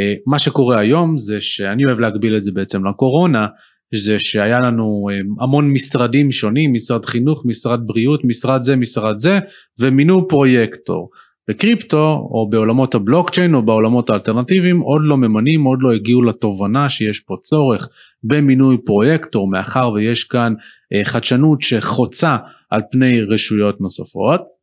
[0.00, 3.46] אה, מה שקורה היום זה שאני אוהב להגביל את זה בעצם לקורונה,
[3.94, 9.38] זה שהיה לנו אה, המון משרדים שונים, משרד חינוך, משרד בריאות, משרד זה, משרד זה,
[9.80, 11.10] ומינו פרויקטור.
[11.50, 17.20] בקריפטו או בעולמות הבלוקצ'יין או בעולמות האלטרנטיביים עוד לא ממנים, עוד לא הגיעו לתובנה שיש
[17.20, 17.88] פה צורך
[18.22, 20.54] במינוי פרויקטור מאחר ויש כאן
[20.94, 22.36] אה, חדשנות שחוצה
[22.70, 24.53] על פני רשויות נוספות.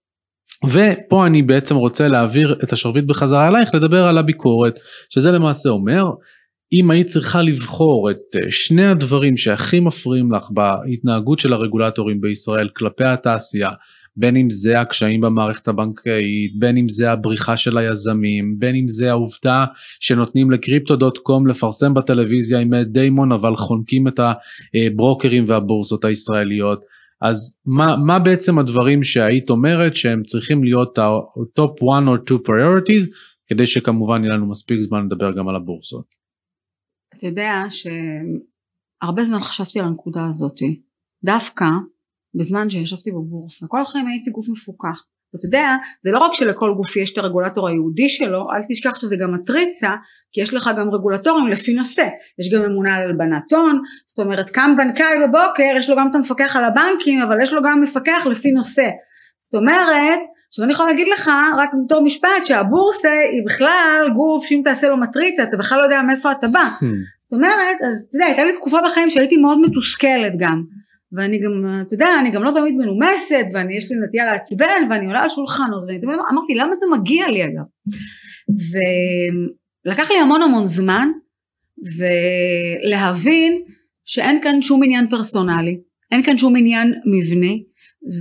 [0.65, 6.04] ופה אני בעצם רוצה להעביר את השרביט בחזרה אלייך לדבר על הביקורת שזה למעשה אומר
[6.74, 12.67] אם היית צריכה לבחור את אה, שני הדברים שהכי מפריעים לך בהתנהגות של הרגולטורים בישראל
[12.67, 13.69] כלפי התעשייה
[14.15, 19.10] בין אם זה הקשיים במערכת הבנקאית, בין אם זה הבריחה של היזמים, בין אם זה
[19.10, 19.65] העובדה
[20.00, 24.19] שנותנים לקריפטו דוט קום לפרסם בטלוויזיה עם דיימון אבל חונקים את
[24.74, 26.82] הברוקרים והבורסות הישראליות.
[27.21, 33.10] אז מה, מה בעצם הדברים שהיית אומרת שהם צריכים להיות ה-top one or two priorities
[33.47, 36.15] כדי שכמובן יהיה לנו מספיק זמן לדבר גם על הבורסות.
[37.17, 40.81] אתה יודע שהרבה זמן חשבתי על הנקודה הזאתי.
[41.23, 41.65] דווקא
[42.36, 43.67] בזמן שישבתי בבורסה.
[43.67, 45.03] כל החיים הייתי גוף מפוקח.
[45.34, 49.15] ואתה יודע, זה לא רק שלכל גוף יש את הרגולטור היהודי שלו, אל תשכח שזה
[49.15, 49.96] גם מטריצה,
[50.32, 52.08] כי יש לך גם רגולטורים לפי נושא.
[52.39, 56.15] יש גם ממונה על הלבנת הון, זאת אומרת קם בנקאי בבוקר, יש לו גם את
[56.15, 58.89] המפקח על הבנקים, אבל יש לו גם מפקח לפי נושא.
[59.39, 64.62] זאת אומרת, עכשיו אני יכולה להגיד לך, רק בתור משפט, שהבורסה היא בכלל גוף שאם
[64.63, 66.67] תעשה לו מטריצה, אתה בכלל לא יודע מאיפה אתה בא.
[66.80, 66.86] Hmm.
[67.22, 70.63] זאת אומרת, אז אתה יודע, הייתה לי תקופה בחיים שהייתי מאוד מתוסכלת גם.
[71.13, 75.06] ואני גם, אתה יודע, אני גם לא תמיד מנומסת, ואני יש לי נטייה לעצבן, ואני
[75.06, 77.63] עולה על שולחנות, ואני תמיד אמרתי, למה זה מגיע לי אגב?
[79.86, 81.08] ולקח לי המון המון זמן,
[81.97, 83.62] ולהבין
[84.06, 85.80] שאין כאן שום עניין פרסונלי,
[86.12, 87.63] אין כאן שום עניין מבני,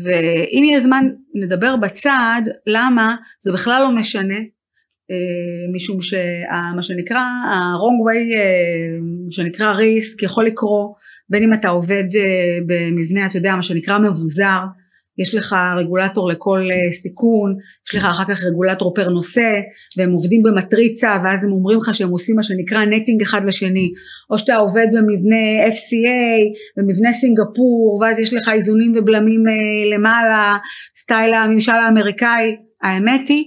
[0.05, 4.39] ואם יהיה זמן נדבר בצד, למה זה בכלל לא משנה,
[5.75, 8.99] משום שמה שנקרא ה-wrong way אה,
[9.31, 10.93] שנקרא ריסק יכול לקרות
[11.29, 14.59] בין אם אתה עובד אה, במבנה אתה יודע מה שנקרא מבוזר
[15.19, 16.69] יש לך רגולטור לכל
[17.03, 17.57] סיכון,
[17.89, 19.53] יש לך אחר כך רגולטור פר נושא,
[19.97, 23.91] והם עובדים במטריצה, ואז הם אומרים לך שהם עושים מה שנקרא netting אחד לשני,
[24.31, 26.41] או שאתה עובד במבנה FCA,
[26.77, 29.45] במבנה סינגפור, ואז יש לך איזונים ובלמים
[29.95, 30.57] למעלה,
[30.97, 33.45] סטייל הממשל האמריקאי, האמת היא,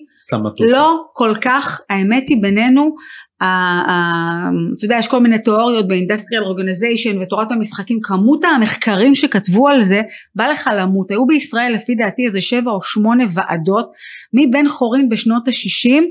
[0.69, 2.95] לא כל כך, האמת היא בינינו,
[3.37, 9.81] אתה יודע יש כל מיני תיאוריות ב industrial organization ותורת המשחקים, כמות המחקרים שכתבו על
[9.81, 10.01] זה,
[10.35, 13.91] בא לך למות, היו בישראל לפי דעתי איזה שבע או שמונה ועדות,
[14.33, 16.03] מבין חורין בשנות ה-60,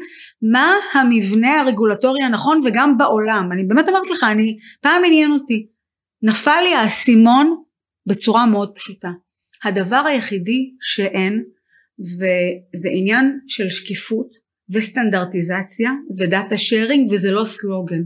[0.52, 5.66] מה המבנה הרגולטורי הנכון וגם בעולם, אני באמת אומרת לך, אני, פעם עניין אותי,
[6.22, 7.56] נפל לי האסימון
[8.06, 9.08] בצורה מאוד פשוטה,
[9.64, 11.42] הדבר היחידי שאין
[12.02, 14.28] וזה עניין של שקיפות
[14.72, 18.02] וסטנדרטיזציה ודאטה שיירינג וזה לא סלוגן.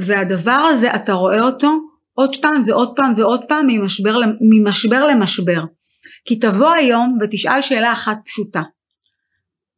[0.00, 1.70] והדבר הזה אתה רואה אותו
[2.12, 5.60] עוד פעם ועוד פעם ועוד פעם ממשבר, ממשבר למשבר.
[6.24, 8.62] כי תבוא היום ותשאל שאלה אחת פשוטה.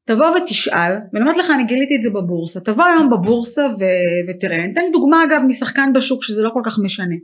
[0.06, 2.60] תבוא ותשאל ואני אומרת לך אני גיליתי את זה בבורסה.
[2.60, 3.84] תבוא היום בבורסה ו...
[4.28, 4.56] ותראה.
[4.56, 7.14] אני אתן דוגמה אגב משחקן בשוק שזה לא כל כך משנה.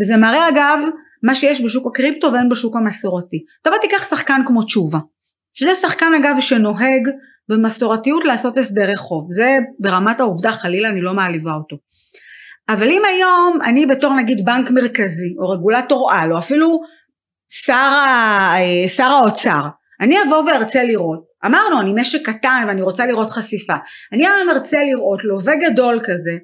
[0.00, 0.78] וזה מראה אגב
[1.22, 3.44] מה שיש בשוק הקריפטו ואין בשוק המסורתי.
[3.62, 4.98] אתה בא תיקח שחקן כמו תשובה,
[5.54, 7.08] שזה שחקן אגב שנוהג
[7.48, 11.76] במסורתיות לעשות הסדרי חוב, זה ברמת העובדה חלילה אני לא מעליבה אותו.
[12.68, 16.80] אבל אם היום אני בתור נגיד בנק מרכזי או רגולטור על או אפילו
[17.48, 17.90] שר,
[18.56, 19.62] אה, שר האוצר,
[20.00, 23.74] אני אבוא וארצה לראות, אמרנו אני משק קטן ואני רוצה לראות חשיפה,
[24.12, 26.36] אני היום ארצה לראות לווה גדול כזה,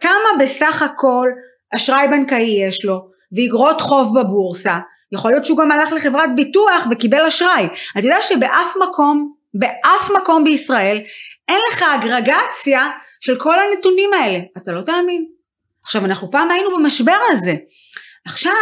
[0.00, 1.30] כמה בסך הכל
[1.74, 4.78] אשראי בנקאי יש לו, ואגרות חוב בבורסה,
[5.12, 7.68] יכול להיות שהוא גם הלך לחברת ביטוח וקיבל אשראי.
[7.98, 10.98] אתה יודע שבאף מקום, באף מקום בישראל,
[11.48, 14.38] אין לך אגרגציה של כל הנתונים האלה.
[14.56, 15.26] אתה לא תאמין.
[15.82, 17.54] עכשיו אנחנו פעם היינו במשבר הזה.
[18.26, 18.52] עכשיו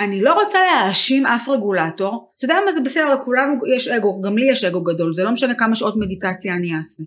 [0.00, 4.38] אני לא רוצה להאשים אף רגולטור, אתה יודע מה זה בסדר, לכולנו יש אגו, גם
[4.38, 7.02] לי יש אגו גדול, זה לא משנה כמה שעות מדיטציה אני אעשה.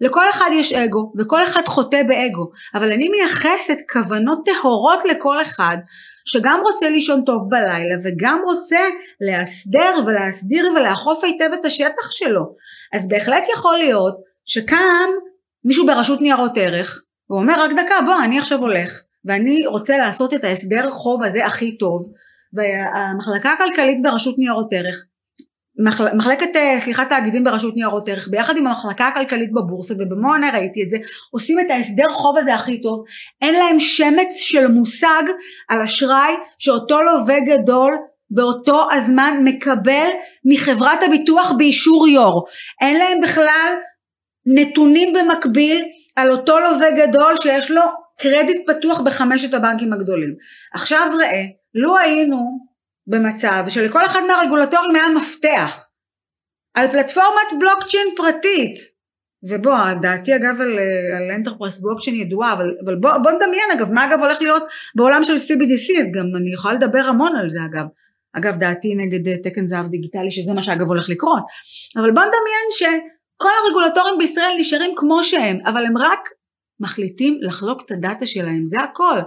[0.00, 5.76] לכל אחד יש אגו, וכל אחד חוטא באגו, אבל אני מייחסת כוונות טהורות לכל אחד,
[6.24, 8.80] שגם רוצה לישון טוב בלילה וגם רוצה
[9.20, 12.42] להסדר ולהסדיר ולאכוף היטב את השטח שלו.
[12.92, 15.10] אז בהחלט יכול להיות שקם
[15.64, 20.44] מישהו ברשות ניירות ערך ואומר רק דקה בוא אני עכשיו הולך ואני רוצה לעשות את
[20.44, 22.12] ההסדר חוב הזה הכי טוב
[22.52, 25.06] והמחלקה הכלכלית ברשות ניירות ערך
[26.14, 30.90] מחלקת אה, סליחה תאגידים ברשות ניירות ערך ביחד עם המחלקה הכלכלית בבורסה ובמו ראיתי את
[30.90, 30.96] זה
[31.30, 33.04] עושים את ההסדר חוב הזה הכי טוב.
[33.42, 35.22] אין להם שמץ של מושג
[35.68, 37.94] על אשראי שאותו לווה גדול
[38.30, 40.08] באותו הזמן מקבל
[40.44, 42.44] מחברת הביטוח באישור יו"ר.
[42.80, 43.74] אין להם בכלל
[44.46, 45.84] נתונים במקביל
[46.16, 47.82] על אותו לווה גדול שיש לו
[48.18, 50.34] קרדיט פתוח בחמשת הבנקים הגדולים.
[50.74, 52.73] עכשיו ראה לו היינו
[53.06, 55.88] במצב שלכל אחד מהרגולטורים היה מפתח
[56.74, 58.94] על פלטפורמת בלוקצ'יין פרטית.
[59.48, 60.78] ובוא דעתי אגב על,
[61.16, 64.62] על אנטרפרס בלוקצ'יין ידועה אבל, אבל בוא, בוא נדמיין אגב מה אגב הולך להיות
[64.94, 67.84] בעולם של CBDC אז גם אני יכולה לדבר המון על זה אגב.
[68.32, 71.42] אגב דעתי נגד תקן זהב דיגיטלי שזה מה שאגב הולך לקרות.
[71.96, 76.28] אבל בוא נדמיין שכל הרגולטורים בישראל נשארים כמו שהם אבל הם רק
[76.80, 79.18] מחליטים לחלוק את הדאטה שלהם זה הכל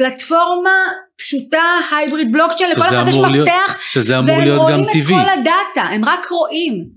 [0.00, 0.70] פלטפורמה
[1.16, 5.34] פשוטה הייבריד בלוקצ'יין לכל אחד יש מפתח שזה אמור להיות גם טבעי והם רואים את
[5.34, 6.90] כל הדאטה הם רק רואים.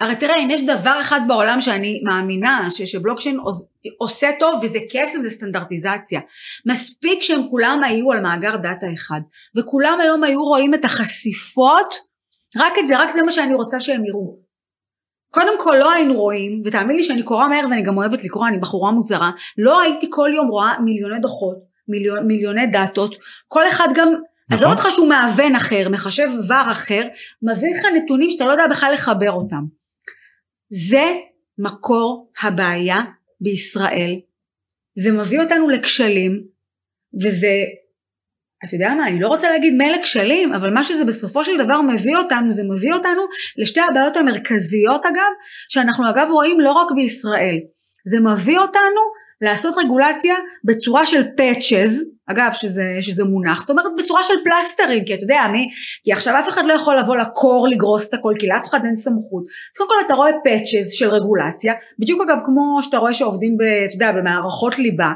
[0.00, 3.38] הרי תראה אם יש דבר אחד בעולם שאני מאמינה ש, שבלוקצ'יין
[3.98, 6.20] עושה טוב וזה קסם זה סטנדרטיזציה.
[6.66, 9.20] מספיק שהם כולם היו על מאגר דאטה אחד
[9.56, 11.94] וכולם היום היו רואים את החשיפות
[12.56, 14.38] רק את זה רק זה מה שאני רוצה שהם יראו.
[15.30, 18.58] קודם כל לא היינו רואים ותאמין לי שאני קוראה מהר ואני גם אוהבת לקרוא אני
[18.58, 23.16] בחורה מוזרה לא הייתי כל יום רואה מיליוני דוחות מיליון, מיליוני דאטות,
[23.48, 24.24] כל אחד גם, נכון.
[24.50, 27.02] עזוב אותך שהוא מאבן אחר, מחשב ור אחר,
[27.42, 29.62] מביא לך נתונים שאתה לא יודע בכלל לחבר אותם.
[30.70, 31.12] זה
[31.58, 32.98] מקור הבעיה
[33.40, 34.14] בישראל,
[34.98, 36.44] זה מביא אותנו לכשלים,
[37.22, 37.64] וזה,
[38.64, 41.80] אתה יודע מה, אני לא רוצה להגיד מילא כשלים, אבל מה שזה בסופו של דבר
[41.80, 43.22] מביא אותנו, זה מביא אותנו
[43.56, 45.32] לשתי הבעיות המרכזיות אגב,
[45.68, 47.58] שאנחנו אגב רואים לא רק בישראל,
[48.08, 49.00] זה מביא אותנו
[49.40, 55.14] לעשות רגולציה בצורה של patches, אגב שזה, שזה מונח, זאת אומרת בצורה של פלסטרים, כי
[55.14, 55.68] אתה יודע מי,
[56.04, 58.84] כי עכשיו אף אחד לא יכול לבוא ל core לגרוס את הכל, כי לאף אחד
[58.84, 63.14] אין סמכות, אז קודם כל אתה רואה patches של רגולציה, בדיוק אגב כמו שאתה רואה
[63.14, 65.12] שעובדים ב, אתה יודע, במערכות ליבה,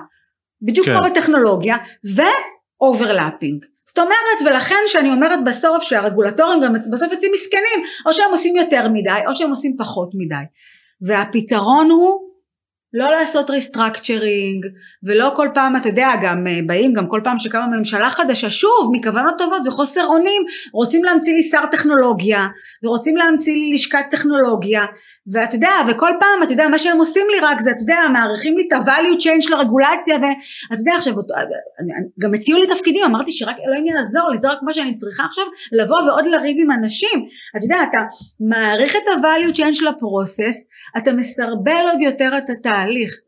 [0.62, 0.98] בדיוק כן.
[0.98, 1.76] כמו בטכנולוגיה,
[2.14, 3.64] ו overlapping.
[3.87, 8.88] זאת אומרת, ולכן שאני אומרת בסוף שהרגולטורים גם בסוף יוצאים מסכנים, או שהם עושים יותר
[8.88, 10.44] מדי, או שהם עושים פחות מדי.
[11.00, 12.32] והפתרון הוא
[12.94, 14.66] לא לעשות restructuring
[15.02, 18.90] ולא כל פעם אתה יודע גם אה, באים גם כל פעם שקמה ממשלה חדשה שוב
[18.92, 22.48] מכוונות טובות וחוסר אונים רוצים להמציא לי שר טכנולוגיה
[22.83, 24.83] ורוצים להמציא לי לשכת טכנולוגיה
[25.32, 28.57] ואתה יודע וכל פעם אתה יודע מה שהם עושים לי רק זה אתה יודע מאריכים
[28.58, 31.14] לי את ה-value chain של הרגולציה ואתה יודע עכשיו
[32.20, 35.44] גם הציעו לי תפקידים אמרתי שרק אלוהים יעזור לי זה רק מה שאני צריכה עכשיו
[35.72, 37.26] לבוא ועוד לריב עם אנשים.
[37.56, 37.98] אתה יודע אתה
[38.40, 40.56] מעריך את ה-value change של הפרוסס
[40.98, 43.20] אתה מסרבל עוד יותר את התהליך.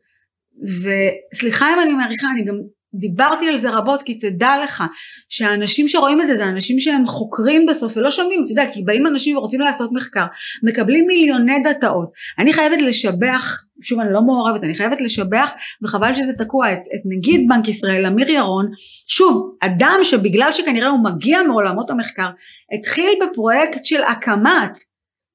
[0.62, 2.54] וסליחה אם אני מעריכה אני גם
[2.98, 4.84] דיברתי על זה רבות כי תדע לך
[5.28, 8.42] שהאנשים שרואים את זה זה אנשים שהם חוקרים בסוף ולא שומעים.
[8.44, 10.24] אתה יודע כי באים אנשים ורוצים לעשות מחקר
[10.62, 12.12] מקבלים מיליוני דאטאות.
[12.38, 15.52] אני חייבת לשבח שוב אני לא מעורבת אני חייבת לשבח
[15.82, 18.70] וחבל שזה תקוע את, את נגיד בנק ישראל אמיר ירון.
[19.06, 22.30] שוב אדם שבגלל שכנראה הוא מגיע מעולמות המחקר
[22.78, 24.78] התחיל בפרויקט של הקמת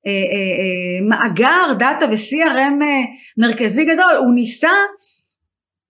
[0.07, 3.03] אה, אה, אה, מאגר דאטה ו-CRM אה,
[3.37, 4.15] מרכזי גדול.
[4.17, 4.71] הוא ניסה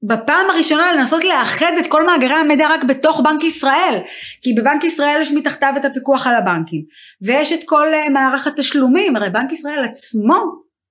[0.04, 4.00] בפעם הראשונה לנסות לאחד את כל מאגרי המידע רק בתוך בנק ישראל
[4.42, 6.84] כי בבנק ישראל יש מתחתיו את הפיקוח על הבנקים
[7.22, 10.44] ויש את כל אה, מערך התשלומים הרי בנק ישראל עצמו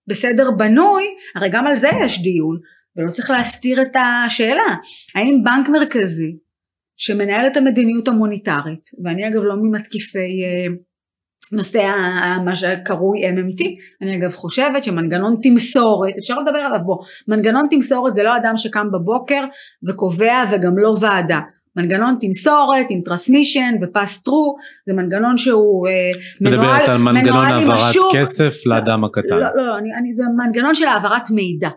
[0.07, 2.59] בסדר בנוי הרי גם על זה יש דיון
[2.97, 4.75] ולא צריך להסתיר את השאלה.
[5.15, 6.37] האם בנק מרכזי
[6.97, 10.67] שמנהל את המדיניות המוניטרית ואני אגב לא ממתקיפי אה,
[11.53, 11.95] נושא
[12.45, 13.65] מה שקרוי MMT,
[14.03, 16.99] אני אגב חושבת שמנגנון תמסורת, אפשר לדבר עליו בו,
[17.29, 19.45] מנגנון תמסורת זה לא אדם שקם בבוקר
[19.89, 21.41] וקובע וגם לא ועדה,
[21.77, 25.93] מנגנון תמסורת עם טרסמישן ופס טרו זה מנגנון שהוא אה,
[26.41, 29.37] מנוהל, מדברת על מנגנון העברת כסף לאדם הקטן.
[29.37, 31.69] לא, לא, לא אני, אני, זה מנגנון של העברת מידע.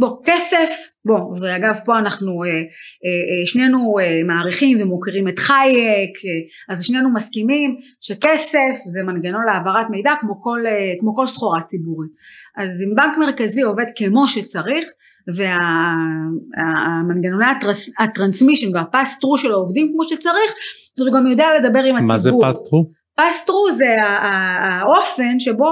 [0.00, 0.70] בוא, כסף,
[1.04, 6.30] בוא, ואגב פה אנחנו אה, אה, אה, שנינו אה, מעריכים ומוכרים את חייק, אה,
[6.74, 12.10] אז שנינו מסכימים שכסף זה מנגנון להעברת מידע כמו כל, אה, כמו כל סחורה ציבורית.
[12.56, 14.88] אז אם בנק מרכזי עובד כמו שצריך,
[15.34, 20.54] והמנגנוני הטרס, הטרנסמישן והפסטרו שלו עובדים כמו שצריך,
[21.00, 22.02] אז הוא גם יודע לדבר עם הציבור.
[22.02, 22.84] מה זה פסטרו?
[23.14, 25.68] פסטרו זה האופן שבו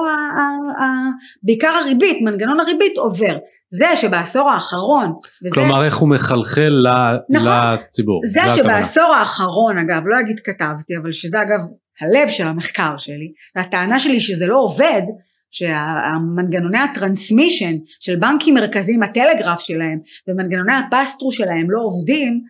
[1.43, 3.37] בעיקר הריבית, מנגנון הריבית עובר.
[3.71, 5.13] זה שבעשור האחרון,
[5.45, 6.87] וזה, כלומר איך הוא מחלחל
[7.31, 8.21] נכון, לציבור.
[8.25, 11.61] זה, שבעשור האחרון אגב, לא אגיד כתבתי, אבל שזה אגב
[12.01, 15.03] הלב של המחקר שלי, והטענה שלי שזה לא עובד,
[15.51, 19.99] שהמנגנוני הטרנסמישן של בנקים מרכזיים, הטלגרף שלהם
[20.29, 22.41] ומנגנוני הפסטרו שלהם לא עובדים,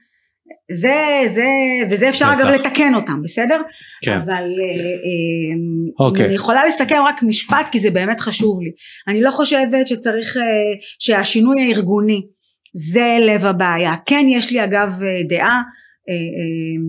[0.71, 1.47] זה, זה,
[1.91, 3.61] וזה אפשר אגב לתקן אותם, בסדר?
[4.03, 4.17] כן.
[4.17, 6.27] אבל אה, אוקיי.
[6.27, 8.71] אני יכולה להסתכל רק משפט כי זה באמת חשוב לי.
[9.09, 10.43] אני לא חושבת שצריך, אה,
[10.99, 12.27] שהשינוי הארגוני
[12.75, 13.93] זה לב הבעיה.
[14.07, 14.93] כן יש לי אגב
[15.29, 15.63] דעה,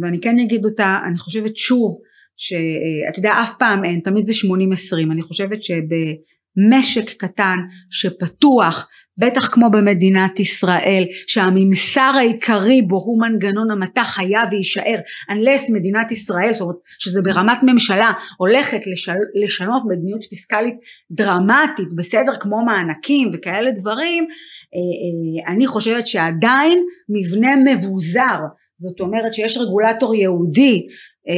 [0.01, 1.97] ואני כן אגיד אותה, אני חושבת שוב,
[2.37, 7.57] שאתה יודע אף פעם אין, תמיד זה 80-20, אני חושבת שבמשק קטן
[7.89, 8.89] שפתוח,
[9.19, 14.99] בטח כמו במדינת ישראל, שהממסר העיקרי בו הוא מנגנון המתה חייב ויישאר,
[15.31, 20.75] unless מדינת ישראל, זאת אומרת שזה ברמת ממשלה, הולכת לשל, לשנות מדיניות פיסקלית
[21.11, 28.39] דרמטית, בסדר, כמו מענקים וכאלה דברים, אה, אה, אני חושבת שעדיין מבנה מבוזר,
[28.75, 30.87] זאת אומרת שיש רגולטור יהודי
[31.29, 31.33] אה,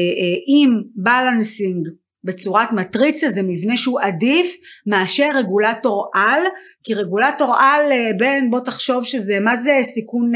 [0.48, 1.88] עם בלנסינג
[2.24, 4.56] בצורת מטריצה זה מבנה שהוא עדיף
[4.88, 6.44] מאשר רגולטור על
[6.84, 10.32] כי רגולטור על אה, בין בוא תחשוב שזה מה זה סיכון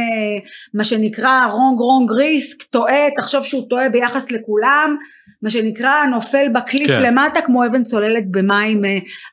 [0.73, 4.95] מה שנקרא רונג רונג ריסק טועה תחשוב שהוא טועה ביחס לכולם
[5.41, 7.03] מה שנקרא נופל בקליף כן.
[7.03, 8.81] למטה כמו אבן צוללת במים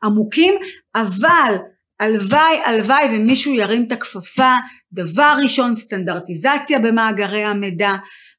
[0.05, 0.55] עמוקים
[0.95, 1.57] אבל
[2.01, 4.55] הלוואי הלוואי ומישהו ירים את הכפפה
[4.93, 7.93] דבר ראשון סטנדרטיזציה במאגרי המידע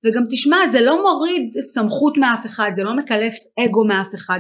[0.06, 4.40] וגם תשמע זה לא מוריד סמכות מאף אחד זה לא מקלף אגו מאף אחד.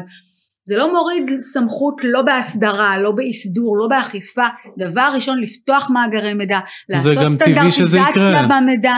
[0.66, 4.46] זה לא מוריד סמכות לא בהסדרה לא באסדור לא באכיפה.
[4.78, 6.60] דבר ראשון לפתוח מאגרי מידע
[6.90, 8.94] לעשות סטנדרטיזציה במידע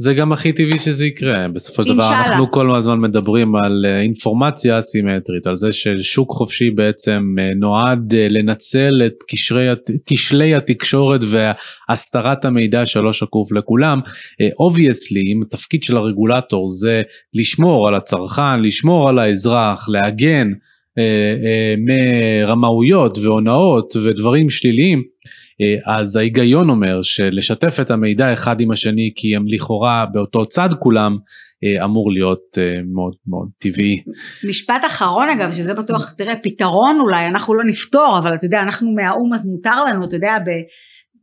[0.00, 1.48] זה גם הכי טבעי שזה יקרה.
[1.48, 6.70] בסופו של דבר אנחנו כל הזמן מדברים על אה, אינפורמציה אסימטרית על זה ששוק חופשי
[6.70, 9.66] בעצם אה, נועד אה, לנצל את קשרי,
[10.06, 14.00] כשלי התקשורת והסתרת המידע שלא שקוף לכולם.
[14.58, 17.02] obviously אם התפקיד של הרגולטור זה
[17.34, 20.52] לשמור על הצרכן לשמור על האזרח להגן
[21.78, 25.17] מרמאויות והונאות ודברים שליליים אה,
[25.86, 31.16] אז ההיגיון אומר שלשתף את המידע אחד עם השני כי הם לכאורה באותו צד כולם
[31.64, 34.02] אה, אמור להיות אה, מאוד מאוד טבעי.
[34.48, 38.92] משפט אחרון אגב שזה בטוח תראה פתרון אולי אנחנו לא נפתור אבל אתה יודע אנחנו
[38.94, 40.50] מהאו"ם אז מותר לנו אתה יודע ב...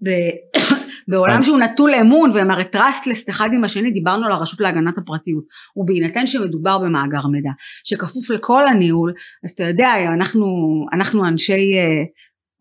[0.04, 0.10] ב...
[1.08, 5.44] בעולם שהוא נטול אמון והם הרי trustless אחד עם השני דיברנו על הרשות להגנת הפרטיות
[5.76, 7.50] ובהינתן שמדובר במאגר מידע
[7.84, 9.14] שכפוף לכל הניהול
[9.44, 10.46] אז אתה יודע אנחנו
[10.94, 11.74] אנחנו אנשי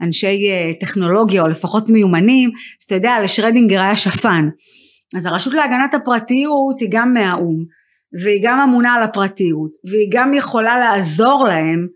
[0.02, 4.48] אנשי אה, טכנולוגיה או לפחות מיומנים אז אתה יודע לשרדינגר היה שפן.
[5.16, 7.64] אז הרשות להגנת הפרטיות היא גם מהאו"ם
[8.22, 11.86] והיא גם אמונה על הפרטיות והיא גם יכולה לעזור להם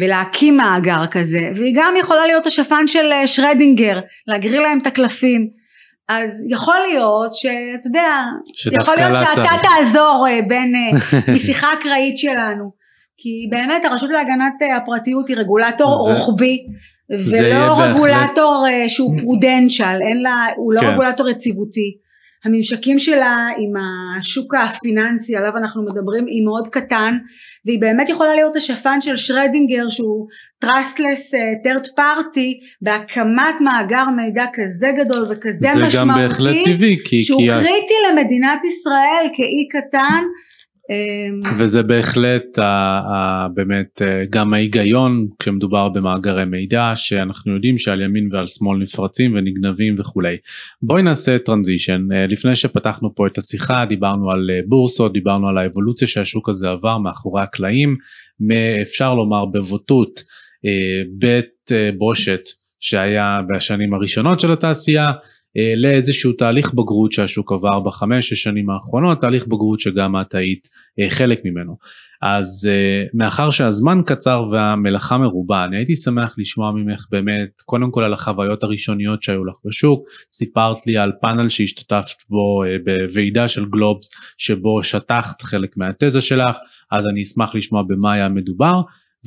[0.00, 5.48] ולהקים מאגר כזה והיא גם יכולה להיות השפן של אה, שרדינגר להגריל להם את הקלפים.
[6.08, 8.22] אז יכול להיות שאתה יודע
[8.72, 10.74] יכול להיות שאתה תעזור אה, בין
[11.34, 12.78] משיחה אקראית שלנו.
[13.20, 16.58] כי באמת הרשות להגנת הפרטיות היא רגולטור רוחבי
[17.10, 18.82] ולא רגולטור בהחלט...
[18.82, 20.86] אה, שהוא פרודנציאל, אין לה, הוא לא כן.
[20.86, 21.96] רגולטור יציבותי.
[22.44, 23.72] הממשקים שלה עם
[24.18, 27.18] השוק הפיננסי עליו אנחנו מדברים היא מאוד קטן
[27.66, 30.26] והיא באמת יכולה להיות השפן של שרדינגר שהוא
[30.58, 36.64] trustless third party בהקמת מאגר מידע כזה גדול וכזה משמעותי
[37.22, 40.24] שהוא כי קריטי למדינת ישראל כאי קטן
[41.58, 48.28] וזה בהחלט ה, ה, באמת אה, גם ההיגיון כשמדובר במאגרי מידע שאנחנו יודעים שעל ימין
[48.32, 50.36] ועל שמאל נפרצים ונגנבים וכולי.
[50.82, 55.58] בואי נעשה טרנזישן אה, לפני שפתחנו פה את השיחה דיברנו על אה, בורסות דיברנו על
[55.58, 57.96] האבולוציה שהשוק הזה עבר מאחורי הקלעים
[58.82, 60.22] אפשר לומר בבוטות
[61.18, 62.40] בית בושת
[62.80, 65.12] שהיה בשנים הראשונות של התעשייה
[65.76, 70.68] לאיזשהו תהליך בגרות שהשוק עבר בחמש שש שנים האחרונות, תהליך בגרות שגם את היית
[71.00, 71.76] אה, חלק ממנו.
[72.22, 78.04] אז אה, מאחר שהזמן קצר והמלאכה מרובה, אני הייתי שמח לשמוע ממך באמת, קודם כל
[78.04, 84.10] על החוויות הראשוניות שהיו לך בשוק, סיפרת לי על פאנל שהשתתפת בו בוועידה של גלובס,
[84.38, 86.58] שבו שטחת חלק מהתזה שלך,
[86.92, 88.80] אז אני אשמח לשמוע במה היה מדובר,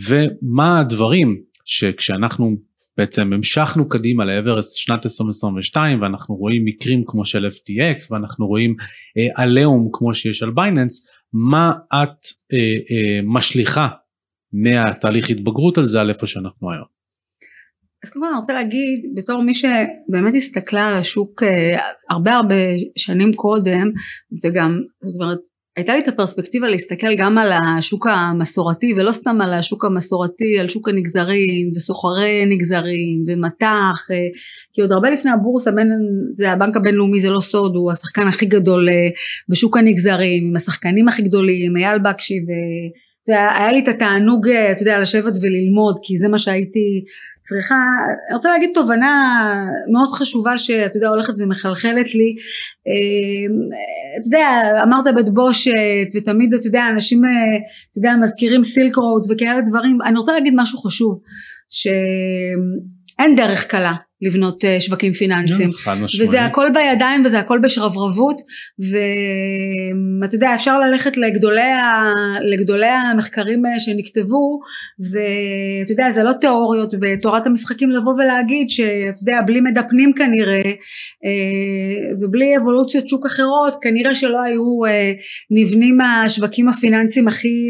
[0.08, 2.58] ומה הדברים שכשאנחנו
[2.98, 8.76] בעצם המשכנו קדימה לעבר שנת 2022 ואנחנו רואים מקרים כמו של FTX ואנחנו רואים
[9.18, 12.58] אה, עליהום כמו שיש על בייננס, מה את אה,
[12.92, 13.88] אה, משליכה
[14.54, 17.02] מהתהליך התבגרות על זה על איפה שאנחנו היום?
[18.04, 21.78] אז כל אני רוצה להגיד בתור מי שבאמת הסתכלה על השוק אה,
[22.10, 22.56] הרבה הרבה
[22.98, 23.88] שנים קודם
[24.44, 25.40] וגם זאת אומרת
[25.82, 30.68] הייתה לי את הפרספקטיבה להסתכל גם על השוק המסורתי ולא סתם על השוק המסורתי, על
[30.68, 34.28] שוק הנגזרים וסוחרי נגזרים ומטח, אה,
[34.74, 35.90] כי עוד הרבה לפני הבורסה, בין,
[36.34, 39.10] זה הבנק הבינלאומי זה לא סוד, הוא השחקן הכי גדול אה,
[39.50, 42.52] בשוק הנגזרים, עם השחקנים הכי גדולים, אייל בקשי ו...
[43.28, 47.04] והיה לי את התענוג, אתה יודע, לשבת וללמוד, כי זה מה שהייתי
[47.48, 47.76] צריכה,
[48.28, 49.44] אני רוצה להגיד תובנה
[49.92, 52.36] מאוד חשובה שאתה יודע הולכת ומחלחלת לי,
[52.88, 53.62] אמ,
[54.20, 57.22] אתה יודע אמרת בית בושת ותמיד אתה יודע אנשים
[57.92, 61.20] אתה יודע מזכירים סילק רוד וכאלה דברים, אני רוצה להגיד משהו חשוב
[61.70, 65.70] שאין דרך קלה לבנות אה, שווקים פיננסיים.
[66.20, 68.42] וזה הכל בידיים וזה הכל בשרברבות
[68.80, 72.14] ואתה יודע אפשר ללכת לגדולי, ה...
[72.42, 74.60] לגדולי המחקרים אה, שנכתבו
[75.00, 80.72] ואתה יודע זה לא תיאוריות בתורת המשחקים לבוא ולהגיד שאתה יודע בלי מדפנים כנראה
[81.26, 84.64] אה, ובלי אבולוציות שוק אחרות כנראה שלא היו
[85.52, 87.70] נבנים השווקים הפיננסיים הכי,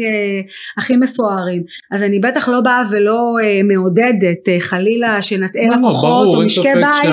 [0.78, 1.62] הכי מפוארים.
[1.90, 3.22] אז אני בטח לא באה ולא
[3.64, 5.76] מעודדת חלילה שנטעה לא,
[6.44, 7.12] משקי בית,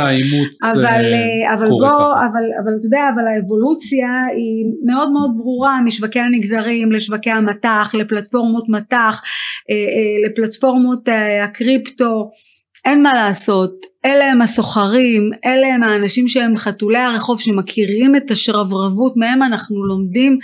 [0.74, 6.20] אבל, אה, אבל בוא, אבל, אבל אתה יודע, אבל האבולוציה היא מאוד מאוד ברורה משווקי
[6.20, 9.22] הנגזרים לשווקי המטח, לפלטפורמות מטח,
[9.70, 11.10] אה, אה, לפלטפורמות
[11.44, 12.30] הקריפטו,
[12.86, 19.18] אין מה לעשות, אלה הם הסוחרים, אלה הם האנשים שהם חתולי הרחוב שמכירים את השרברבות,
[19.18, 20.40] מהם אנחנו לומדים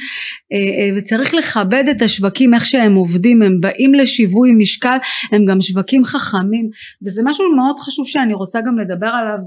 [0.54, 4.98] אה, אה, וצריך לכבד את השווקים איך שהם עובדים, הם באים לשיווי משקל,
[5.32, 6.70] הם גם שווקים חכמים
[7.06, 9.38] וזה משהו מאוד חשוב שאני רוצה גם לדבר עליו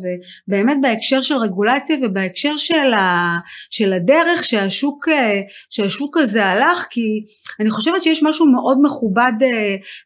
[0.49, 3.37] באמת בהקשר של רגולציה ובהקשר של, ה,
[3.71, 5.41] של הדרך שהשוק, אה,
[5.71, 7.23] שהשוק הזה הלך כי
[7.61, 9.33] אני חושבת שיש משהו מאוד מכובד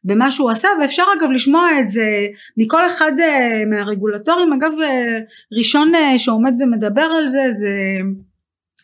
[0.04, 2.26] במה שהוא עשה ואפשר אגב לשמוע את זה
[2.56, 3.12] מכל אחד
[3.70, 4.52] מה הרגולטורים.
[4.52, 5.18] אגב אה,
[5.58, 7.70] ראשון אה, שעומד ומדבר על זה זה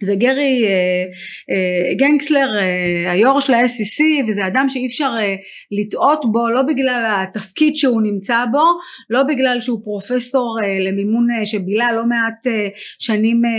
[0.03, 1.05] זה גרי אה,
[1.51, 5.35] אה, גנגסלר אה, היו"ר של ה-SEC וזה אדם שאי אפשר אה,
[5.73, 8.63] לטעות בו לא בגלל התפקיד שהוא נמצא בו
[9.11, 12.69] לא בגלל שהוא פרופסור אה, למימון אה, שבילה לא מעט אה,
[12.99, 13.51] שנים אה,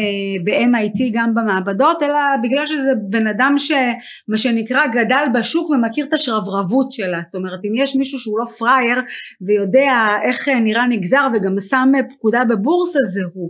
[0.44, 6.92] ב-MIT גם במעבדות אלא בגלל שזה בן אדם שמה שנקרא גדל בשוק ומכיר את השרברבות
[6.92, 7.22] שלה.
[7.22, 9.00] זאת אומרת אם יש מישהו שהוא לא פראייר
[9.42, 13.50] ויודע איך אה, נראה נגזר וגם שם אה, פקודה בבורסה זה הוא.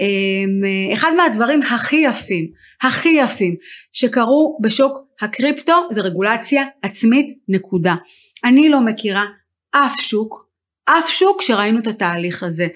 [0.00, 2.46] אה, אחד מהדברים הכי יפים,
[2.82, 3.56] הכי יפים,
[3.92, 7.94] שקרו בשוק הקריפטו זה רגולציה עצמית נקודה.
[8.44, 9.24] אני לא מכירה
[9.70, 10.52] אף שוק
[10.84, 12.66] אף שוק שראינו את התהליך הזה.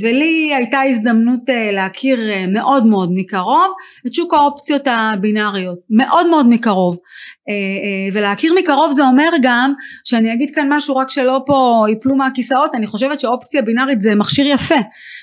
[0.00, 3.74] ולי הייתה הזדמנות אה, להכיר אה, מאוד מאוד מקרוב
[4.06, 5.78] את שוק האופציות הבינאריות.
[5.90, 6.98] מאוד מאוד מקרוב.
[7.48, 9.72] אה, ולהכיר מקרוב זה אומר גם
[10.04, 14.46] שאני אגיד כאן משהו רק שלא פה יפלו מהכיסאות אני חושבת שאופציה בינארית זה מכשיר
[14.46, 14.78] יפה.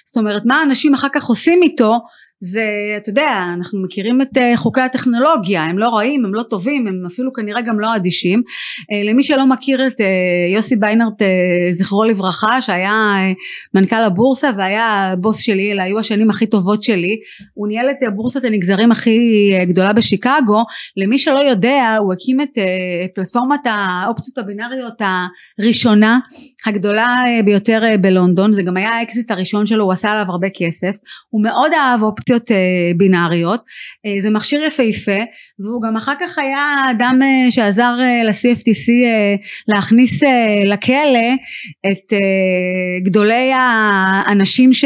[0.06, 2.00] זאת אומרת מה אנשים אחר כך עושים איתו
[2.40, 2.64] זה
[2.98, 7.06] אתה יודע אנחנו מכירים את אה, חוקי הטכנולוגיה הם לא רעים הם לא טובים הם
[7.06, 8.42] אפילו כנראה גם לא אדישים.
[8.92, 10.06] אה, למי שלא מכיר את אה,
[10.54, 11.22] יוסי ביינרט
[11.72, 13.16] זכרו לברכה שהיה
[13.74, 17.20] מנכ"ל הבורסה והיה בוס שלי אלה היו השנים הכי טובות שלי
[17.54, 20.64] הוא ניהל את בורסת הנגזרים הכי גדולה בשיקגו.
[20.98, 22.58] למי שלא יודע הוא הקים את
[23.16, 25.02] פלטפורמת האופציות הבינאריות
[25.60, 26.20] הראשונה
[26.66, 27.16] הגדולה
[27.46, 28.54] ביותר בלונדון.
[28.54, 30.98] זה גם היה האקזיט הראשון שלו הוא עשה עליו הרבה כסף.
[31.30, 33.64] הוא מאוד אהב אופציות אופציות אה, בינאריות.
[34.06, 35.22] אה, זה מכשיר יפהפה
[35.60, 38.92] והוא גם אחר כך היה אדם אה, שעזר ל-CFTC
[39.68, 40.24] להכניס
[40.66, 41.30] לכלא
[41.92, 42.14] את
[43.04, 44.86] גדולי האנשים ש...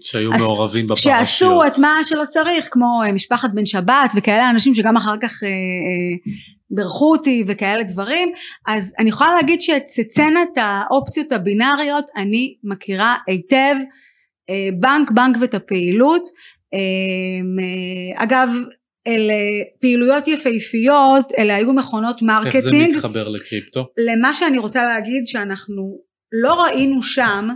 [0.00, 1.16] שהיו מעורבים בפרשיות.
[1.18, 5.32] שעשו את מה שלא צריך כמו משפחת בן שבת וכאלה אנשים שגם אחר כך
[6.70, 8.28] בירכו אותי וכאלה דברים.
[8.66, 13.74] אז אני יכולה להגיד שאת סצנת האופציות הבינאריות אני מכירה היטב
[14.80, 16.28] בנק בנק ואת הפעילות
[16.74, 16.78] אה,
[17.60, 18.50] אה, אגב
[19.06, 19.34] אלה
[19.80, 23.88] פעילויות יפהפיות אלה היו מכונות marketing איך זה מתחבר לקריפטו?
[23.98, 25.98] למה שאני רוצה להגיד שאנחנו
[26.32, 27.48] לא ראינו שם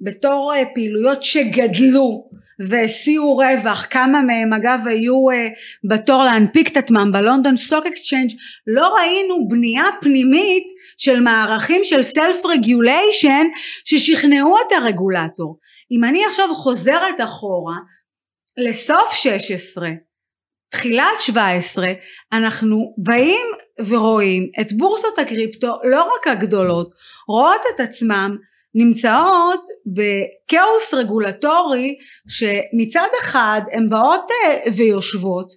[0.00, 5.26] בתור פעילויות שגדלו והשיאו רווח כמה מהם אגב היו
[5.88, 8.30] בתור להנפיק את עצמם ב London Stock Exchange
[8.66, 10.64] לא ראינו בנייה פנימית
[10.96, 13.46] של מערכים של self regulation
[13.84, 15.58] ששכנעו את הרגולטור
[15.90, 17.76] אם אני עכשיו חוזרת אחורה
[18.56, 19.88] לסוף 16
[20.70, 21.86] תחילת 17
[22.32, 23.46] אנחנו באים
[23.88, 26.90] ורואים את בורסות הקריפטו לא רק הגדולות
[27.28, 28.36] רואות את עצמם
[28.74, 31.94] נמצאות בכאוס רגולטורי
[32.28, 35.52] שמצד אחד הן באות אה, ויושבות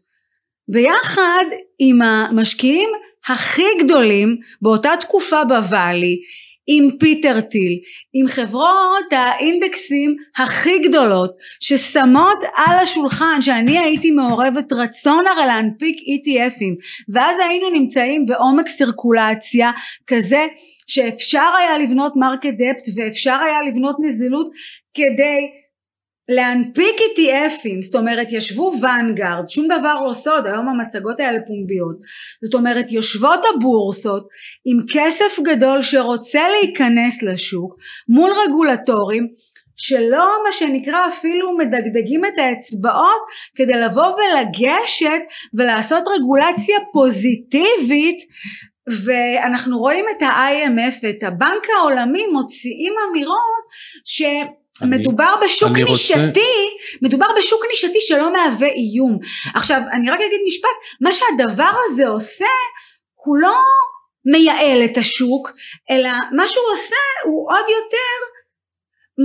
[0.67, 1.43] ביחד
[1.79, 2.89] עם המשקיעים
[3.27, 6.19] הכי גדולים באותה תקופה בוואלי
[6.71, 7.79] עם פיטר טיל,
[8.13, 16.44] עם חברות האינדקסים הכי גדולות שמות על השולחן שאני הייתי מעורבת רצון הרי להנפיק ETF
[16.44, 16.75] ים
[17.13, 19.71] ואז היינו נמצאים בעומק סירקולציה
[20.07, 20.47] כזה
[20.87, 24.49] שאפשר היה לבנות market depth ואפשר היה לבנות נזילות
[24.93, 25.49] כדי
[26.29, 31.97] להנפיק ETF ים, זאת אומרת ישבו Vanguard, שום דבר לא סוד, היום המצגות האלה פומביות,
[32.43, 34.27] זאת אומרת יושבות הבורסות
[34.65, 37.75] עם כסף גדול שרוצה להיכנס לשוק
[38.09, 39.27] מול רגולטורים
[39.75, 43.21] שלא מה שנקרא אפילו מדגדגים את האצבעות
[43.55, 45.21] כדי לבוא ולגשת
[45.53, 48.17] ולעשות רגולציה פוזיטיבית
[49.05, 53.63] ואנחנו רואים את ה-IMF, את הבנק העולמי מוציאים אמירות
[54.05, 54.21] ש...
[54.81, 56.29] אני, מדובר בשוק נישתי, רוצה...
[57.01, 59.19] מדובר בשוק נישתי שלא מהווה איום.
[59.55, 60.69] עכשיו אני רק אגיד משפט,
[61.01, 62.45] מה שהדבר הזה עושה
[63.15, 63.55] הוא לא
[64.31, 65.51] מייעל את השוק,
[65.89, 68.39] אלא מה שהוא עושה הוא עוד יותר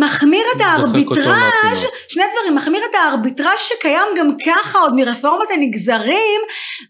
[0.05, 6.41] מחמיר את הארביטראז', שני דברים, מחמיר את הארביטראז' שקיים גם ככה עוד מרפורמת הנגזרים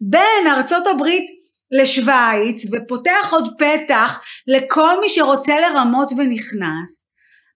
[0.00, 1.26] בין ארצות הברית
[1.70, 7.03] לשוויץ ופותח עוד פתח לכל מי שרוצה לרמות ונכנס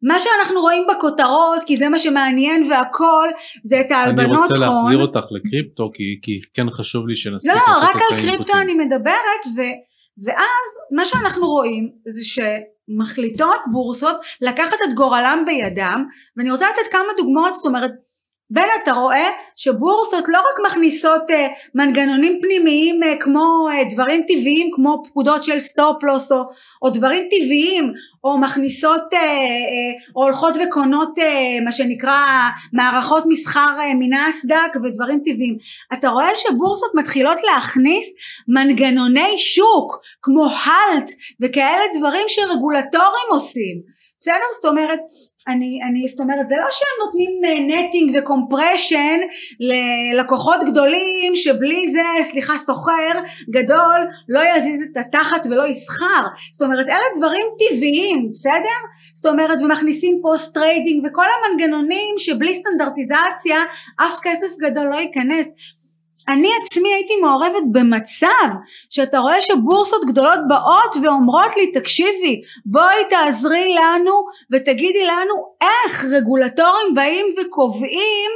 [0.02, 3.28] מה שאנחנו רואים בכותרות כי זה מה שמעניין והכל
[3.64, 4.36] זה את ההלבנות הון.
[4.36, 8.18] אני רוצה להחזיר אותך לקריפטו כי, כי כן חשוב לי שנספיק לא, לא רק על
[8.18, 9.60] קריפטו אני מדברת ו,
[10.24, 16.04] ואז מה שאנחנו רואים זה שמחליטות בורסות לקחת את גורלם בידם
[16.36, 17.90] ואני רוצה לתת כמה דוגמאות זאת אומרת
[18.50, 21.34] בין אתה רואה שבורסות לא רק מכניסות uh,
[21.74, 26.42] מנגנונים פנימיים uh, כמו uh, דברים טבעיים כמו פקודות של stop loss או,
[26.82, 27.92] או דברים טבעיים
[28.24, 29.02] או מכניסות
[30.16, 31.18] או הולכות וקונות
[31.64, 32.24] מה שנקרא
[32.72, 35.58] מערכות מסחר מנאסדק ודברים טבעיים
[35.92, 38.04] אתה רואה שבורסות מתחילות להכניס
[38.48, 44.34] מנגנוני שוק כמו האלט וכאלה דברים שרגולטורים עושים בסדר?
[44.54, 45.00] זאת אומרת
[45.48, 47.30] אני, אני זאת אומרת זה לא שהם נותנים
[47.70, 49.18] נטינג אה, וקומפרשן
[49.60, 53.20] ללקוחות גדולים שבלי זה סליחה סוחר
[53.50, 56.22] גדול לא יזיז את התחת ולא יסחר
[56.52, 58.78] זאת אומרת אלה דברים טבעיים בסדר?
[59.14, 63.58] זאת אומרת ומכניסים post trading וכל המנגנונים שבלי סטנדרטיזציה
[63.96, 65.46] אף כסף גדול לא ייכנס
[66.28, 68.48] אני עצמי הייתי מעורבת במצב
[68.90, 74.12] שאתה רואה שבורסות גדולות באות ואומרות לי תקשיבי בואי תעזרי לנו
[74.52, 78.30] ותגידי לנו איך רגולטורים באים וקובעים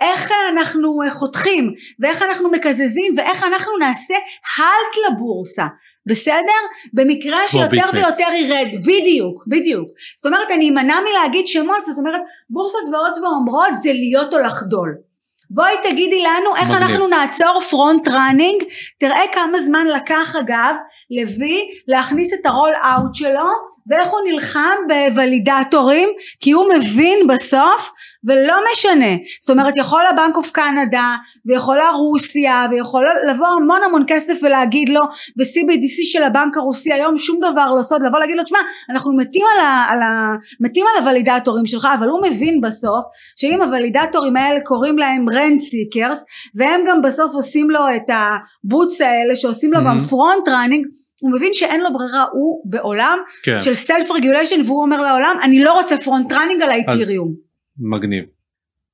[0.00, 4.14] איך אנחנו חותכים ואיך אנחנו מקזזים ואיך אנחנו נעשה
[4.56, 5.64] halt לבורסה
[6.06, 6.60] בסדר?
[6.92, 9.88] במקרה שיותר ויותר ירד, בדיוק, בדיוק.
[10.16, 12.20] זאת אומרת אני אמנע מלהגיד שמות, זאת אומרת
[12.50, 15.05] בורסות באות ואומרות זה להיות או לחדול.
[15.50, 16.82] בואי תגידי לנו איך מגניב.
[16.82, 18.62] אנחנו נעצור front running,
[18.98, 20.74] תראה כמה זמן לקח אגב
[21.10, 23.50] לוי להכניס את ה roll out שלו
[23.86, 26.08] ואיך הוא נלחם ב validator ים
[26.40, 27.90] כי הוא מבין בסוף
[28.26, 31.16] ולא משנה זאת אומרת יכול ה Bank of Canada
[31.46, 35.00] ויכולה רוסיה ויכול לבוא המון המון כסף ולהגיד לו
[35.38, 38.58] ו-CBDC של הבנק הרוסי היום שום דבר לא סוד לבוא להגיד לו תשמע
[38.90, 42.60] אנחנו מתים על, ה, על, ה, מתים על ה validator ים שלך אבל הוא מבין
[42.60, 43.04] בסוף
[43.36, 46.24] שאם ה validator ים האלה קוראים להם rent seekers
[46.54, 49.84] והם גם בסוף עושים לו את ה bots האלה שעושים לו mm-hmm.
[49.84, 50.86] גם front running
[51.20, 53.58] הוא מבין שאין לו ברירה הוא בעולם כן.
[53.58, 57.45] של self regulation והוא אומר לעולם אני לא רוצה front running על ה Ethereum.
[57.78, 58.24] מגניב.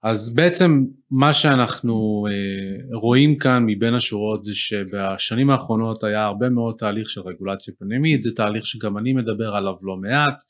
[0.03, 6.75] אז בעצם מה שאנחנו אה, רואים כאן מבין השורות זה שבשנים האחרונות היה הרבה מאוד
[6.79, 10.43] תהליך של רגולציה פנימית, זה תהליך שגם אני מדבר עליו לא מעט.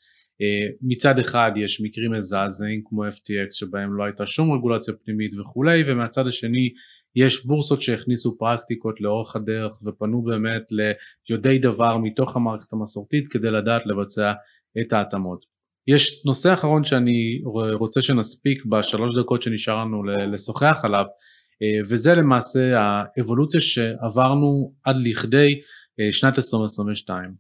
[0.43, 5.83] אה, מצד אחד יש מקרים מזעזעים כמו FTX שבהם לא הייתה שום רגולציה פנימית וכולי,
[5.87, 6.73] ומהצד השני
[7.17, 10.63] יש בורסות שהכניסו פרקטיקות לאורך הדרך ופנו באמת
[11.29, 14.33] ליודעי דבר מתוך המערכת המסורתית כדי לדעת לבצע
[14.81, 15.45] את ההתאמות.
[15.89, 21.05] יש נושא אחרון שאני רוצה שנספיק בשלוש דקות שנשאר לנו לשוחח עליו
[21.63, 25.61] אה, וזה למעשה האבולוציה שעברנו עד לכדי
[26.01, 27.35] אה, שנת 2022.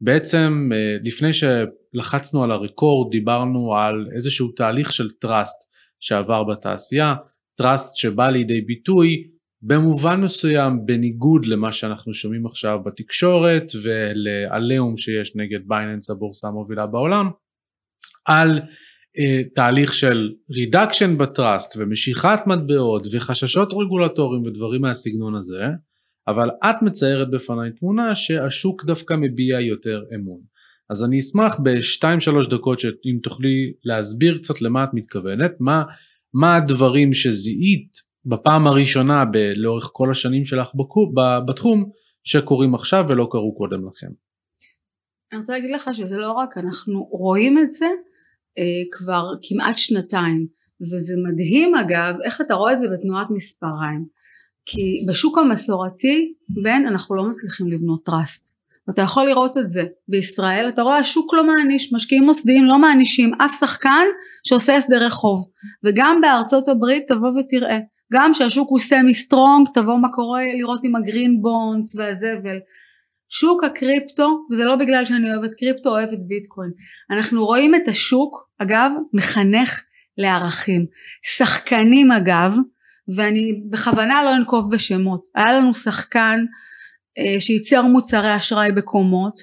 [0.00, 5.68] בעצם אה, לפני שלחצנו על ה record דיברנו על איזשהו תהליך של trust
[6.00, 7.14] שעבר בתעשייה,
[7.54, 9.24] trust שבא לידי ביטוי
[9.62, 17.30] במובן מסוים בניגוד למה שאנחנו שומעים עכשיו בתקשורת ולעליהום שיש נגד Binance הבורסה המובילה בעולם
[18.28, 25.64] על uh, תהליך של רידקשן בטראסט ומשיכת מטבעות וחששות רגולטוריים ודברים מהסגנון הזה
[26.28, 30.40] אבל את מציירת בפניי תמונה שהשוק דווקא מביע יותר אמון
[30.90, 35.82] אז אני אשמח בשתיים שלוש דקות שאם תוכלי להסביר קצת למה את מתכוונת מה,
[36.34, 37.92] מה הדברים שזיהית
[38.24, 41.12] בפעם הראשונה ב- לאורך כל השנים שלך בקו,
[41.48, 41.90] בתחום
[42.24, 44.10] שקורים עכשיו ולא קרו קודם לכן.
[45.32, 47.86] אני רוצה להגיד לך שזה לא רק, אנחנו רואים את זה
[48.92, 50.46] כבר כמעט שנתיים,
[50.80, 54.18] וזה מדהים אגב, איך אתה רואה את זה בתנועת מספריים.
[54.66, 58.58] כי בשוק המסורתי, בן, אנחנו לא מצליחים לבנות trust.
[58.90, 63.34] אתה יכול לראות את זה בישראל, אתה רואה השוק לא מעניש, משקיעים מוסדיים לא מענישים
[63.34, 64.06] אף שחקן
[64.46, 65.46] שעושה הסדרי חוב.
[65.84, 67.78] וגם בארצות הברית תבוא ותראה,
[68.12, 72.58] גם שהשוק הוא semi strong, תבוא מה קורה לראות עם ה green bonds והזבל.
[73.28, 76.70] שוק הקריפטו, וזה לא בגלל שאני אוהבת קריפטו, אוהבת ביטקוין.
[77.10, 79.82] אנחנו רואים את השוק, אגב, מחנך
[80.18, 80.86] לערכים.
[81.36, 82.56] שחקנים אגב,
[83.16, 86.44] ואני בכוונה לא אנקוב בשמות, היה לנו שחקן
[87.18, 89.40] אה, שייצר מוצרי אשראי בקומות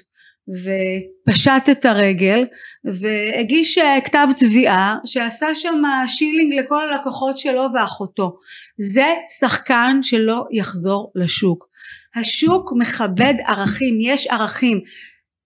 [0.48, 2.44] ופשט את הרגל
[2.84, 8.38] והגיש אה, כתב תביעה שעשה שם שילינג לכל הלקוחות שלו ואחותו
[8.78, 9.06] זה
[9.40, 11.68] שחקן שלא יחזור לשוק
[12.16, 14.80] השוק מכבד ערכים יש ערכים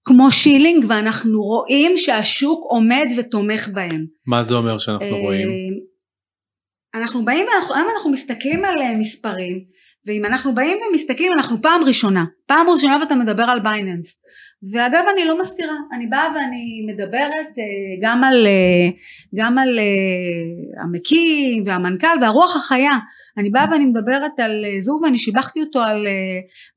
[0.04, 5.48] כמו שילינג ואנחנו רואים שהשוק עומד ותומך בהם מה זה אומר שאנחנו רואים?
[5.48, 9.64] אה, אנחנו באים היום אנחנו מסתכלים על מספרים
[10.06, 14.16] ואם אנחנו באים ומסתכלים אנחנו פעם ראשונה פעם ראשונה ואתה מדבר על בייננס
[14.62, 15.76] ואגב אני לא מסתירה.
[15.92, 17.64] אני באה ואני מדברת אה,
[18.00, 18.88] גם על אה,
[19.34, 22.98] גם על אה, המקים והמנכ"ל והרוח החיה.
[23.38, 26.06] אני באה ואני מדברת על CZ ואני שיבחתי אותו על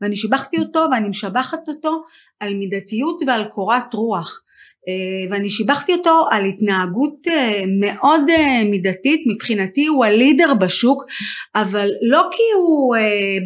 [0.01, 2.03] ואני שיבחתי אותו ואני משבחת אותו
[2.39, 4.39] על מידתיות ועל קורת רוח.
[5.29, 7.27] ואני שיבחתי אותו על התנהגות
[7.79, 8.21] מאוד
[8.69, 9.21] מידתית.
[9.33, 11.03] מבחינתי הוא ה leader בשוק
[11.55, 12.95] אבל לא כי הוא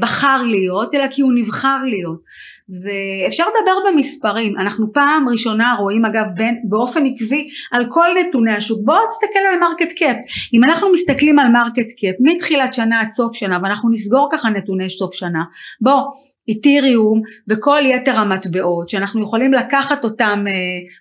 [0.01, 2.21] בחר להיות אלא כי הוא נבחר להיות
[2.69, 4.57] ואפשר לדבר במספרים.
[4.59, 8.79] אנחנו פעם ראשונה רואים אגב בין, באופן עקבי על כל נתוני השוק.
[8.85, 10.17] בואו תסתכל על market cap
[10.53, 14.89] אם אנחנו מסתכלים על market cap מתחילת שנה עד סוף שנה ואנחנו נסגור ככה נתוני
[14.89, 15.43] סוף שנה
[15.81, 16.09] בואו
[16.47, 20.53] Ethereum וכל יתר המטבעות שאנחנו יכולים לקחת אותם אה,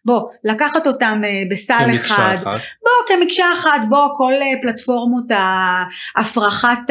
[0.05, 2.35] בוא לקחת אותם אה, בסל אחד.
[2.35, 2.61] אחת.
[2.83, 5.25] בוא כמקשה אחת בוא כל אה, פלטפורמות
[6.17, 6.91] ההפרחת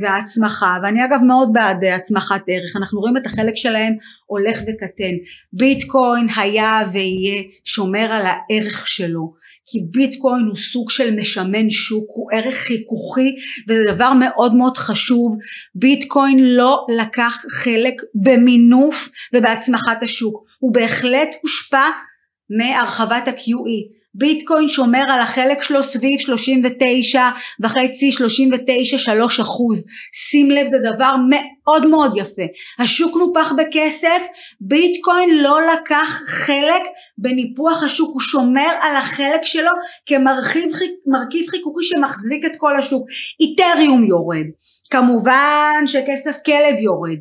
[0.00, 0.78] וההצמחה.
[0.82, 2.76] ואני אגב מאוד בעד הצמחת ערך.
[2.76, 3.92] אנחנו רואים את החלק שלהם
[4.26, 5.14] הולך וקטן.
[5.52, 9.32] ביטקוין היה ויהיה שומר על הערך שלו
[9.66, 13.30] כי ביטקוין הוא סוג של משמן שוק, הוא ערך חיכוכי
[13.68, 15.36] וזה דבר מאוד מאוד חשוב.
[15.74, 21.88] ביטקוין לא לקח חלק במינוף ובהצמחת השוק, הוא בהחלט הושפע
[22.58, 24.01] מהרחבת ה-QE.
[24.14, 27.28] ביטקוין שומר על החלק שלו סביב 39
[27.60, 29.84] וחצי 39 3 אחוז.
[30.12, 32.42] שים לב זה דבר מאוד מאוד יפה.
[32.78, 34.22] השוק נופח בכסף
[34.60, 36.82] ביטקוין לא לקח חלק
[37.18, 39.70] בניפוח השוק הוא שומר על החלק שלו
[40.06, 43.06] כמרכיב חיכוכי שמחזיק את כל השוק.
[43.40, 44.46] איתריום יורד.
[44.90, 47.18] כמובן שכסף כלב יורד.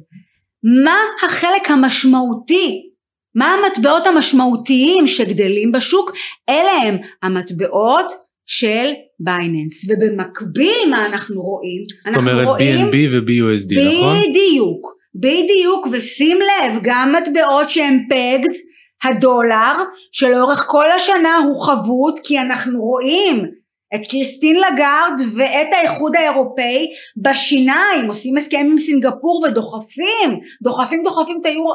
[0.84, 2.91] מה החלק המשמעותי
[3.36, 6.12] מה המטבעות המשמעותיים שגדלים בשוק?
[6.50, 8.14] אלה הם המטבעות
[8.46, 11.84] של בייננס ובמקביל מה אנחנו רואים?
[12.00, 14.18] זאת אומרת BNB ו-BUSD נכון?
[14.30, 18.54] בדיוק, בדיוק ושים לב גם מטבעות שהם פגד
[19.04, 19.76] הדולר
[20.12, 23.46] שלאורך כל השנה הוא חבוט כי אנחנו רואים
[23.96, 26.88] את קריסטין לגארד ואת האיחוד האירופאי
[27.18, 31.74] בשיניים עושים הסכם עם סינגפור ודוחפים דוחפים דוחפים את היורו,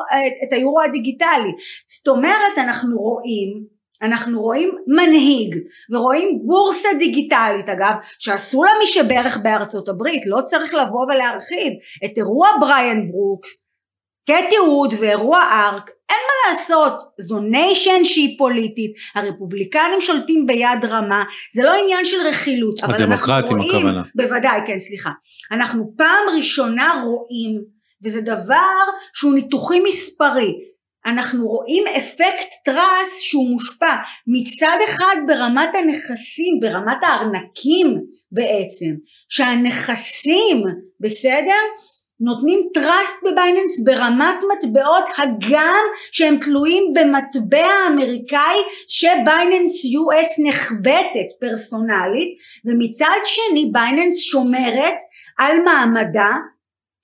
[0.49, 1.53] את היורו הדיגיטלי.
[1.87, 5.57] זאת אומרת אנחנו רואים אנחנו רואים מנהיג
[5.91, 11.73] ורואים בורסה דיגיטלית אגב שעשו לה מי שברך בארצות הברית לא צריך לבוא ולהרחיב.
[12.05, 13.66] את אירוע בריאן ברוקס
[14.27, 21.24] קטי ווד ואירוע ארק אין מה לעשות זו ניישן שהיא פוליטית הרפובליקנים שולטים ביד רמה
[21.55, 24.03] זה לא עניין של רכילות אבל אנחנו רואים הכוונה.
[24.14, 25.11] בוודאי כן סליחה.
[25.53, 27.62] אנחנו פעם ראשונה רואים
[28.05, 28.79] וזה דבר
[29.14, 30.55] שהוא ניתוחי מספרי.
[31.07, 33.97] אנחנו רואים אפקט טראס שהוא מושפע
[34.27, 38.01] מצד אחד ברמת הנכסים ברמת הארנקים
[38.33, 38.95] בעצם
[39.29, 40.64] שהנכסים
[41.01, 41.62] בסדר
[42.21, 48.57] נותנים trust ב Binance ברמת מטבעות הגם שהם תלויים במטבע האמריקאי
[48.89, 52.29] ש Binance US נחבטת פרסונלית
[52.64, 54.97] ומצד שני Binance שומרת
[55.39, 56.35] על מעמדה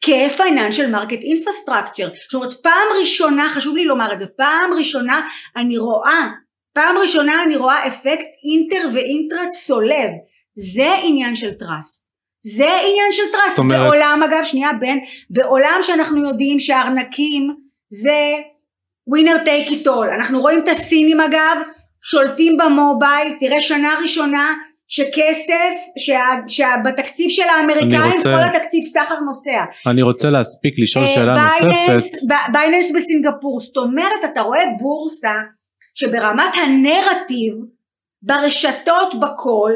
[0.05, 2.11] כ-Financial Market Infrastructure.
[2.31, 6.29] זאת אומרת פעם ראשונה חשוב לי לומר את זה פעם ראשונה אני רואה
[6.75, 10.11] פעם ראשונה אני רואה אפקט inter ו intra צולב.
[10.55, 12.12] זה עניין של trust
[12.45, 13.81] זה עניין של trust, אומרת...
[13.81, 14.99] בעולם אגב שנייה בן,
[15.31, 17.57] בעולם שאנחנו יודעים שהארנקים
[17.89, 18.33] זה
[19.07, 21.57] winner take it all, אנחנו רואים את הסינים אגב
[22.03, 24.55] שולטים ב mobile, תראה שנה ראשונה
[24.89, 25.75] שכסף,
[26.49, 29.65] שבתקציב של האמריקאים רוצה, כל התקציב סחר נוסע.
[29.87, 32.33] אני רוצה להספיק לשאול שאלה Binance, נוספת.
[32.53, 35.35] Binance בסינגפור, זאת אומרת אתה רואה בורסה
[35.95, 37.55] שברמת הנרטיב
[38.23, 39.73] ברשתות בכל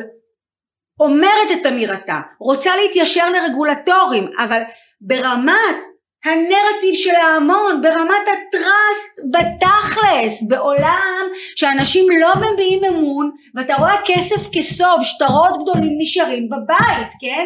[1.01, 4.63] אומרת את אמירתה, רוצה להתיישר לרגולטורים, אבל
[5.01, 5.85] ברמת
[6.25, 11.27] הנרטיב של ההמון, ברמת הטראסט בתכלס, בעולם
[11.57, 17.45] שאנשים לא מביעים אמון ואתה רואה כסף כסוב, שטרות גדולים נשארים בבית, כן?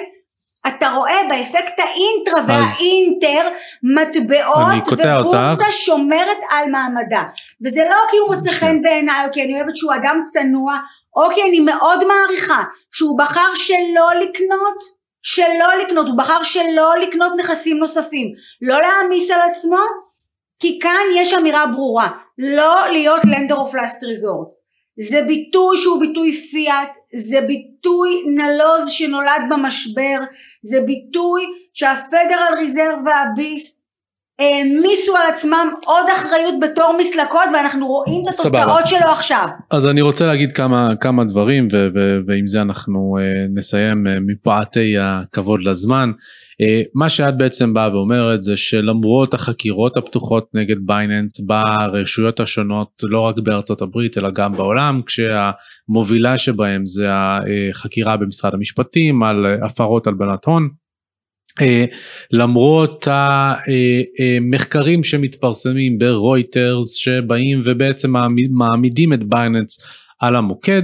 [0.67, 3.49] אתה רואה באפקט האינטרה והאינטר
[3.83, 5.73] מטבעות ובורסה.
[5.73, 7.23] שומרת על מעמדה
[7.65, 10.79] וזה לא כי הוא מוצא חן בעיניי או כי אני אוהבת שהוא אדם צנוע
[11.17, 17.33] או כי אני מאוד מעריכה שהוא בחר שלא לקנות שלא לקנות, הוא בחר שלא לקנות
[17.39, 18.33] נכסים נוספים,
[18.63, 19.79] לא להעמיס על עצמו,
[20.61, 22.09] כי כאן יש אמירה ברורה,
[22.39, 24.49] לא להיות לנדר אוף לאסט ריזורט.
[25.09, 30.19] זה ביטוי שהוא ביטוי פיאט, זה ביטוי נלוז שנולד במשבר,
[30.63, 31.43] זה ביטוי
[31.75, 33.81] שהפדרל ריזרב והביס
[34.41, 39.49] העמיסו על עצמם עוד אחריות בתור מסלקות ואנחנו רואים את התוצאות שלו עכשיו.
[39.71, 44.11] אז אני רוצה להגיד כמה, כמה דברים ו- ו- ועם זה אנחנו uh, נסיים uh,
[44.27, 46.11] מפאתי הכבוד לזמן.
[46.61, 46.63] Uh,
[46.95, 53.39] מה שאת בעצם באה ואומרת זה שלמרות החקירות הפתוחות נגד בייננס ברשויות השונות לא רק
[53.39, 60.69] בארצות הברית אלא גם בעולם כשהמובילה שבהם זה החקירה במשרד המשפטים על הפרות הלבנת הון.
[61.61, 61.85] אה,
[62.31, 68.13] למרות המחקרים שמתפרסמים ברויטרס שבאים ובעצם
[68.51, 69.79] מעמידים את Binance
[70.21, 70.83] על המוקד,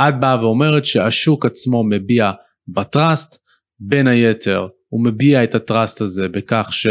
[0.00, 2.30] את באה ואומרת שהשוק עצמו מצביע
[2.68, 3.46] ב trust,
[3.80, 6.86] בין היתר הוא מביע את ה trust הזה בכך ש...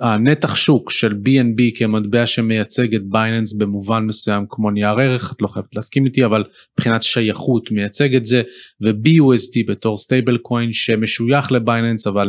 [0.00, 5.48] הנתח שוק של BNB כמטבע שמייצג את Binance במובן מסוים כמו נייר ערך, את לא
[5.48, 6.44] חייבת להסכים איתי, אבל
[6.78, 8.42] מבחינת שייכות מייצג את זה,
[8.82, 12.28] ו-BUSD בתור stable coin שמשוייך ל Binance אבל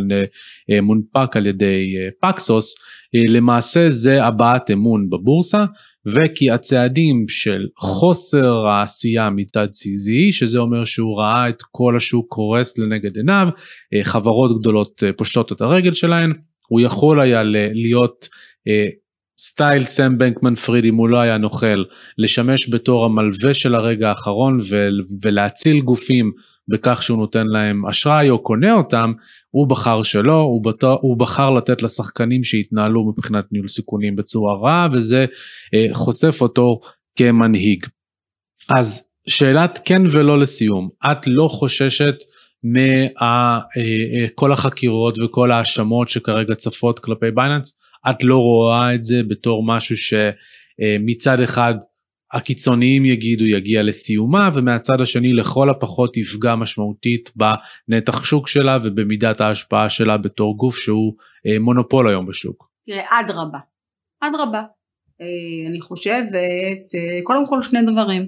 [0.71, 5.65] אה, מונפק על ידי Paxos, אה, אה, למעשה זה הבעת אמון בבורסה.
[6.05, 12.77] וכי הצעדים של חוסר העשייה מצד CZ, שזה אומר שהוא ראה את כל השוק קורס
[12.77, 13.47] לנגד עיניו,
[14.03, 16.33] חברות גדולות פושטות את הרגל שלהן,
[16.67, 17.43] הוא יכול היה
[17.73, 18.27] להיות
[18.67, 18.85] אה,
[19.39, 21.83] style סם בנקמן פריד אם הוא לא היה נוכל,
[22.17, 24.57] לשמש בתור המלווה של הרגע האחרון
[25.21, 26.31] ולהציל גופים
[26.67, 29.13] בכך שהוא נותן להם אשראי או קונה אותם,
[29.51, 34.87] הוא בחר שלא, הוא, בתור, הוא בחר לתת לשחקנים שהתנהלו מבחינת ניהול סיכונים בצורה רעה
[34.93, 35.25] וזה
[35.73, 36.79] אה, חושף אותו
[37.15, 37.85] כמנהיג.
[38.69, 42.15] אז שאלת כן ולא לסיום, את לא חוששת
[42.63, 47.77] מכל החקירות וכל ההאשמות שכרגע צפות כלפי בייננס,
[48.09, 51.73] את לא רואה את זה בתור משהו שמצד אחד
[52.33, 59.89] הקיצוניים יגידו יגיע לסיומה ומהצד השני לכל הפחות יפגע משמעותית בנתח שוק שלה ובמידת ההשפעה
[59.89, 61.13] שלה בתור גוף שהוא
[61.47, 62.69] אה, מונופול היום בשוק.
[62.87, 63.59] תראה אדרבה,
[64.21, 64.63] אדרבה,
[65.21, 68.25] אה, אני חושבת אה, קודם כל שני דברים,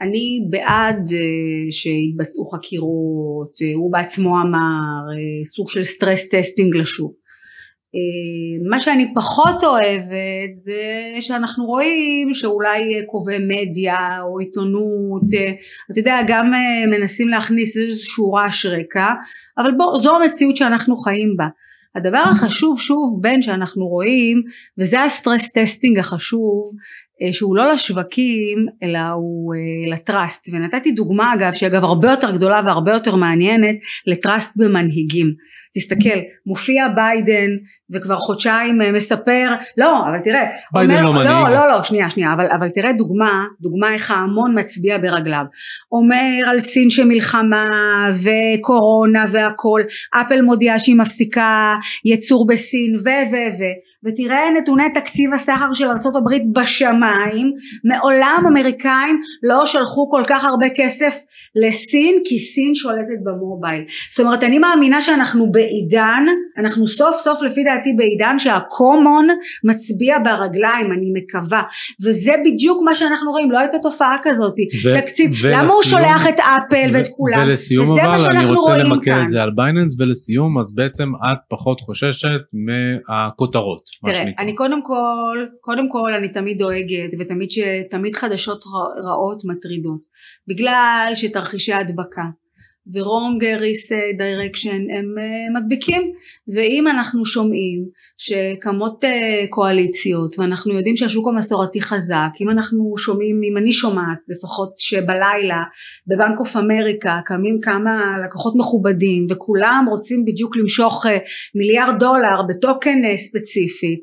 [0.00, 7.12] אני בעד אה, שיתבצעו חקירות, אה, הוא בעצמו אמר, אה, סוג של stress testing לשוק.
[7.96, 10.82] אה, מה שאני פחות אוהבת זה
[11.20, 18.32] שאנחנו רואים שאולי קובעי מדיה או עיתונות, uh, אתה יודע גם אה, מנסים להכניס איזשהו
[18.32, 19.12] רעש רקע,
[19.58, 21.46] אבל בוא זו המציאות שאנחנו חיים בה.
[21.94, 24.42] הדבר החשוב שוב בן שאנחנו רואים
[24.78, 26.72] וזה ה stress testing החשוב
[27.22, 32.30] אה, שהוא לא לשווקים אלא הוא אה, ל trust ונתתי דוגמה אגב שאגב הרבה יותר
[32.30, 33.76] גדולה והרבה יותר מעניינת
[34.06, 35.34] ל trust במנהיגים
[35.76, 37.50] תסתכל מופיע ביידן
[37.90, 41.48] וכבר חודשיים אה, מספר לא אבל תראה ביידן אומר, לא מנהיג.
[41.48, 45.44] לא לא לא שנייה שנייה אבל, אבל תראה דוגמה דוגמה איך ההמון מצביע ברגליו.
[45.92, 47.64] אומר על סין שמלחמה
[48.22, 49.80] וקורונה והכל
[50.14, 53.64] אפל מודיעה שהיא מפסיקה ייצור בסין ו ו ו.
[54.04, 57.52] ותראה נתוני תקציב הסחר של ארה"ב בשמיים
[57.84, 61.22] מעולם אמריקאים לא שלחו כל כך הרבה כסף
[61.54, 63.84] לסין כי סין שולטת במובייל.
[64.10, 66.24] זאת אומרת אני מאמינה שאנחנו בעידן
[66.58, 69.28] אנחנו סוף סוף לפי דעתי בעידן שהקומון
[69.64, 71.62] מצביע ברגליים אני מקווה.
[72.06, 74.54] וזה בדיוק מה שאנחנו רואים לא הייתה תופעה כזאת.
[74.84, 77.40] ו- תקציב ולסיום, למה הוא שולח את אפל ו- ואת כולם?
[77.46, 82.40] ולסיום אבל אני רוצה למקד את זה על בייננס ולסיום אז בעצם את פחות חוששת
[82.52, 88.64] מהכותרות תראה אני קודם כל קודם כל אני תמיד דואגת ותמיד שתמיד חדשות
[89.04, 90.00] רעות מטרידות.
[90.48, 92.24] בגלל שתרחישי הדבקה
[92.92, 95.14] ו-wrong risk direction הם
[95.54, 96.12] מדביקים.
[96.54, 97.84] ואם אנחנו שומעים
[98.18, 99.04] שקמות
[99.50, 105.62] קואליציות ואנחנו יודעים שהשוק המסורתי חזק אם אנחנו שומעים אם אני שומעת לפחות שבלילה
[106.06, 111.06] בבנק אוף אמריקה קמים כמה לקוחות מכובדים וכולם רוצים בדיוק למשוך
[111.54, 114.00] מיליארד דולר בטוקן ספציפית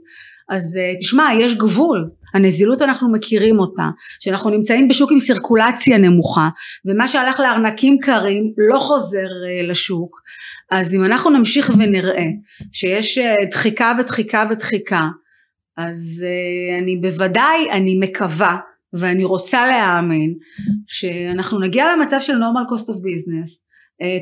[0.49, 6.49] אז תשמע יש גבול הנזילות אנחנו מכירים אותה שאנחנו נמצאים בשוק עם סירקולציה נמוכה
[6.85, 9.27] ומה שהלך לארנקים קרים לא חוזר
[9.63, 10.21] לשוק.
[10.71, 12.25] אז אם אנחנו נמשיך ונראה
[12.71, 13.19] שיש
[13.51, 15.07] דחיקה ודחיקה ודחיקה
[15.77, 16.25] אז
[16.81, 18.57] אני בוודאי אני מקווה
[18.93, 20.33] ואני רוצה להאמין
[20.87, 23.67] שאנחנו נגיע למצב של normal cost of business.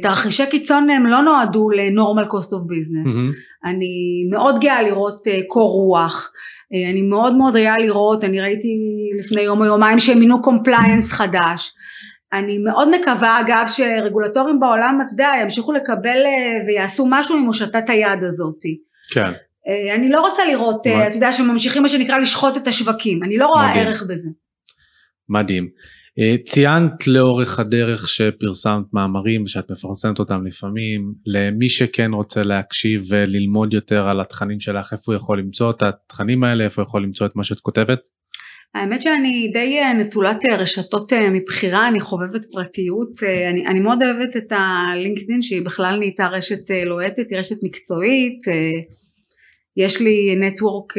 [0.01, 1.69] תרחישי קיצון הם לא נועדו
[2.23, 3.09] cost of business.
[3.09, 3.69] mm-hmm.
[3.69, 6.31] אני מאוד גאה לראות קור רוח
[6.91, 8.67] אני מאוד מאוד גאה לראות אני ראיתי
[9.19, 11.71] לפני יום או יומיים שהם מינו compliance חדש.
[12.33, 16.17] אני מאוד מקווה אגב שרגולטורים בעולם אתה יודע ימשיכו לקבל
[16.67, 18.77] ויעשו משהו עם הושטת היד הזאתי
[19.13, 19.31] כן.
[19.95, 23.23] אני לא רוצה לראות אתה יודע שממשיכים מה שנקרא לשחוט את השווקים.
[23.23, 23.87] אני לא רואה מדהים.
[23.87, 24.29] ערך בזה.
[25.29, 25.69] מדהים
[26.45, 34.07] ציינת לאורך הדרך שפרסמת מאמרים ושאת מפרסמת אותם לפעמים למי שכן רוצה להקשיב וללמוד יותר
[34.09, 37.35] על התכנים שלך איפה הוא יכול למצוא את התכנים האלה איפה הוא יכול למצוא את
[37.35, 37.99] מה שאת כותבת.
[38.75, 43.09] האמת שאני די נטולת רשתות מבחירה אני חובבת פרטיות
[43.49, 48.39] אני, אני מאוד אוהבת את ה LinkedIn שהיא בכלל נהייתה רשת לוהטת היא רשת מקצועית
[49.77, 50.93] יש לי network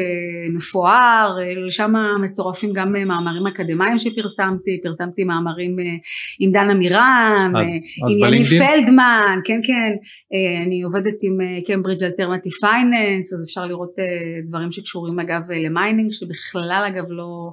[0.55, 1.37] מפואר,
[1.69, 5.77] שם מצורפים גם מאמרים אקדמיים שפרסמתי, פרסמתי מאמרים
[6.41, 7.53] עם דן עמירם,
[8.11, 9.93] עם יניב פלדמן, כן כן,
[10.67, 13.95] אני עובדת עם Cambridge Alternative Finance, אז אפשר לראות
[14.47, 17.53] דברים שקשורים אגב ל mining, שבכלל אגב לא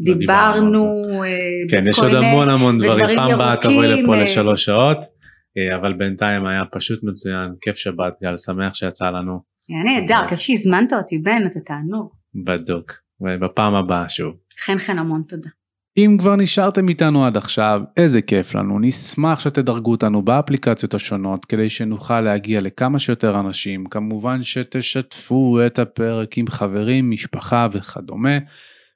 [0.00, 1.02] דיברנו,
[1.70, 4.98] כן יש עוד המון המון דברים, פעם הבאה תבואי לפה לשלוש שעות,
[5.76, 9.51] אבל בינתיים היה פשוט מצוין, כיף שבאת גל, שמח שיצא לנו.
[9.74, 12.08] היה נהדר, כיף שהזמנת אותי בן, אתה תענוג.
[12.34, 14.34] בדוק, ובפעם הבאה שוב.
[14.64, 15.50] חן חן המון תודה.
[15.96, 21.70] אם כבר נשארתם איתנו עד עכשיו, איזה כיף לנו, נשמח שתדרגו אותנו באפליקציות השונות כדי
[21.70, 28.38] שנוכל להגיע לכמה שיותר אנשים, כמובן שתשתפו את הפרק עם חברים, משפחה וכדומה.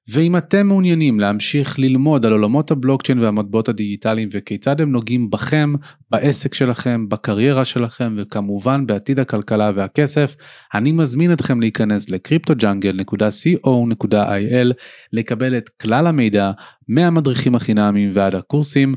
[0.09, 5.75] ואם אתם מעוניינים להמשיך ללמוד על עולמות הבלוקצ'יין והמטבעות הדיגיטליים וכיצד הם נוגעים בכם,
[6.11, 10.37] בעסק שלכם, בקריירה שלכם וכמובן בעתיד הכלכלה והכסף,
[10.75, 14.73] אני מזמין אתכם להיכנס ל-cryptojungle.co.il
[15.13, 16.51] לקבל את כלל המידע
[16.89, 18.95] מהמדריכים החינמיים ועד הקורסים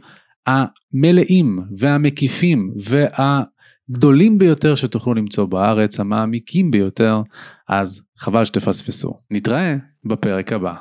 [0.47, 3.43] המלאים והמקיפים וה...
[3.91, 7.21] גדולים ביותר שתוכלו למצוא בארץ, המעמיקים ביותר,
[7.69, 9.19] אז חבל שתפספסו.
[9.31, 10.73] נתראה בפרק הבא.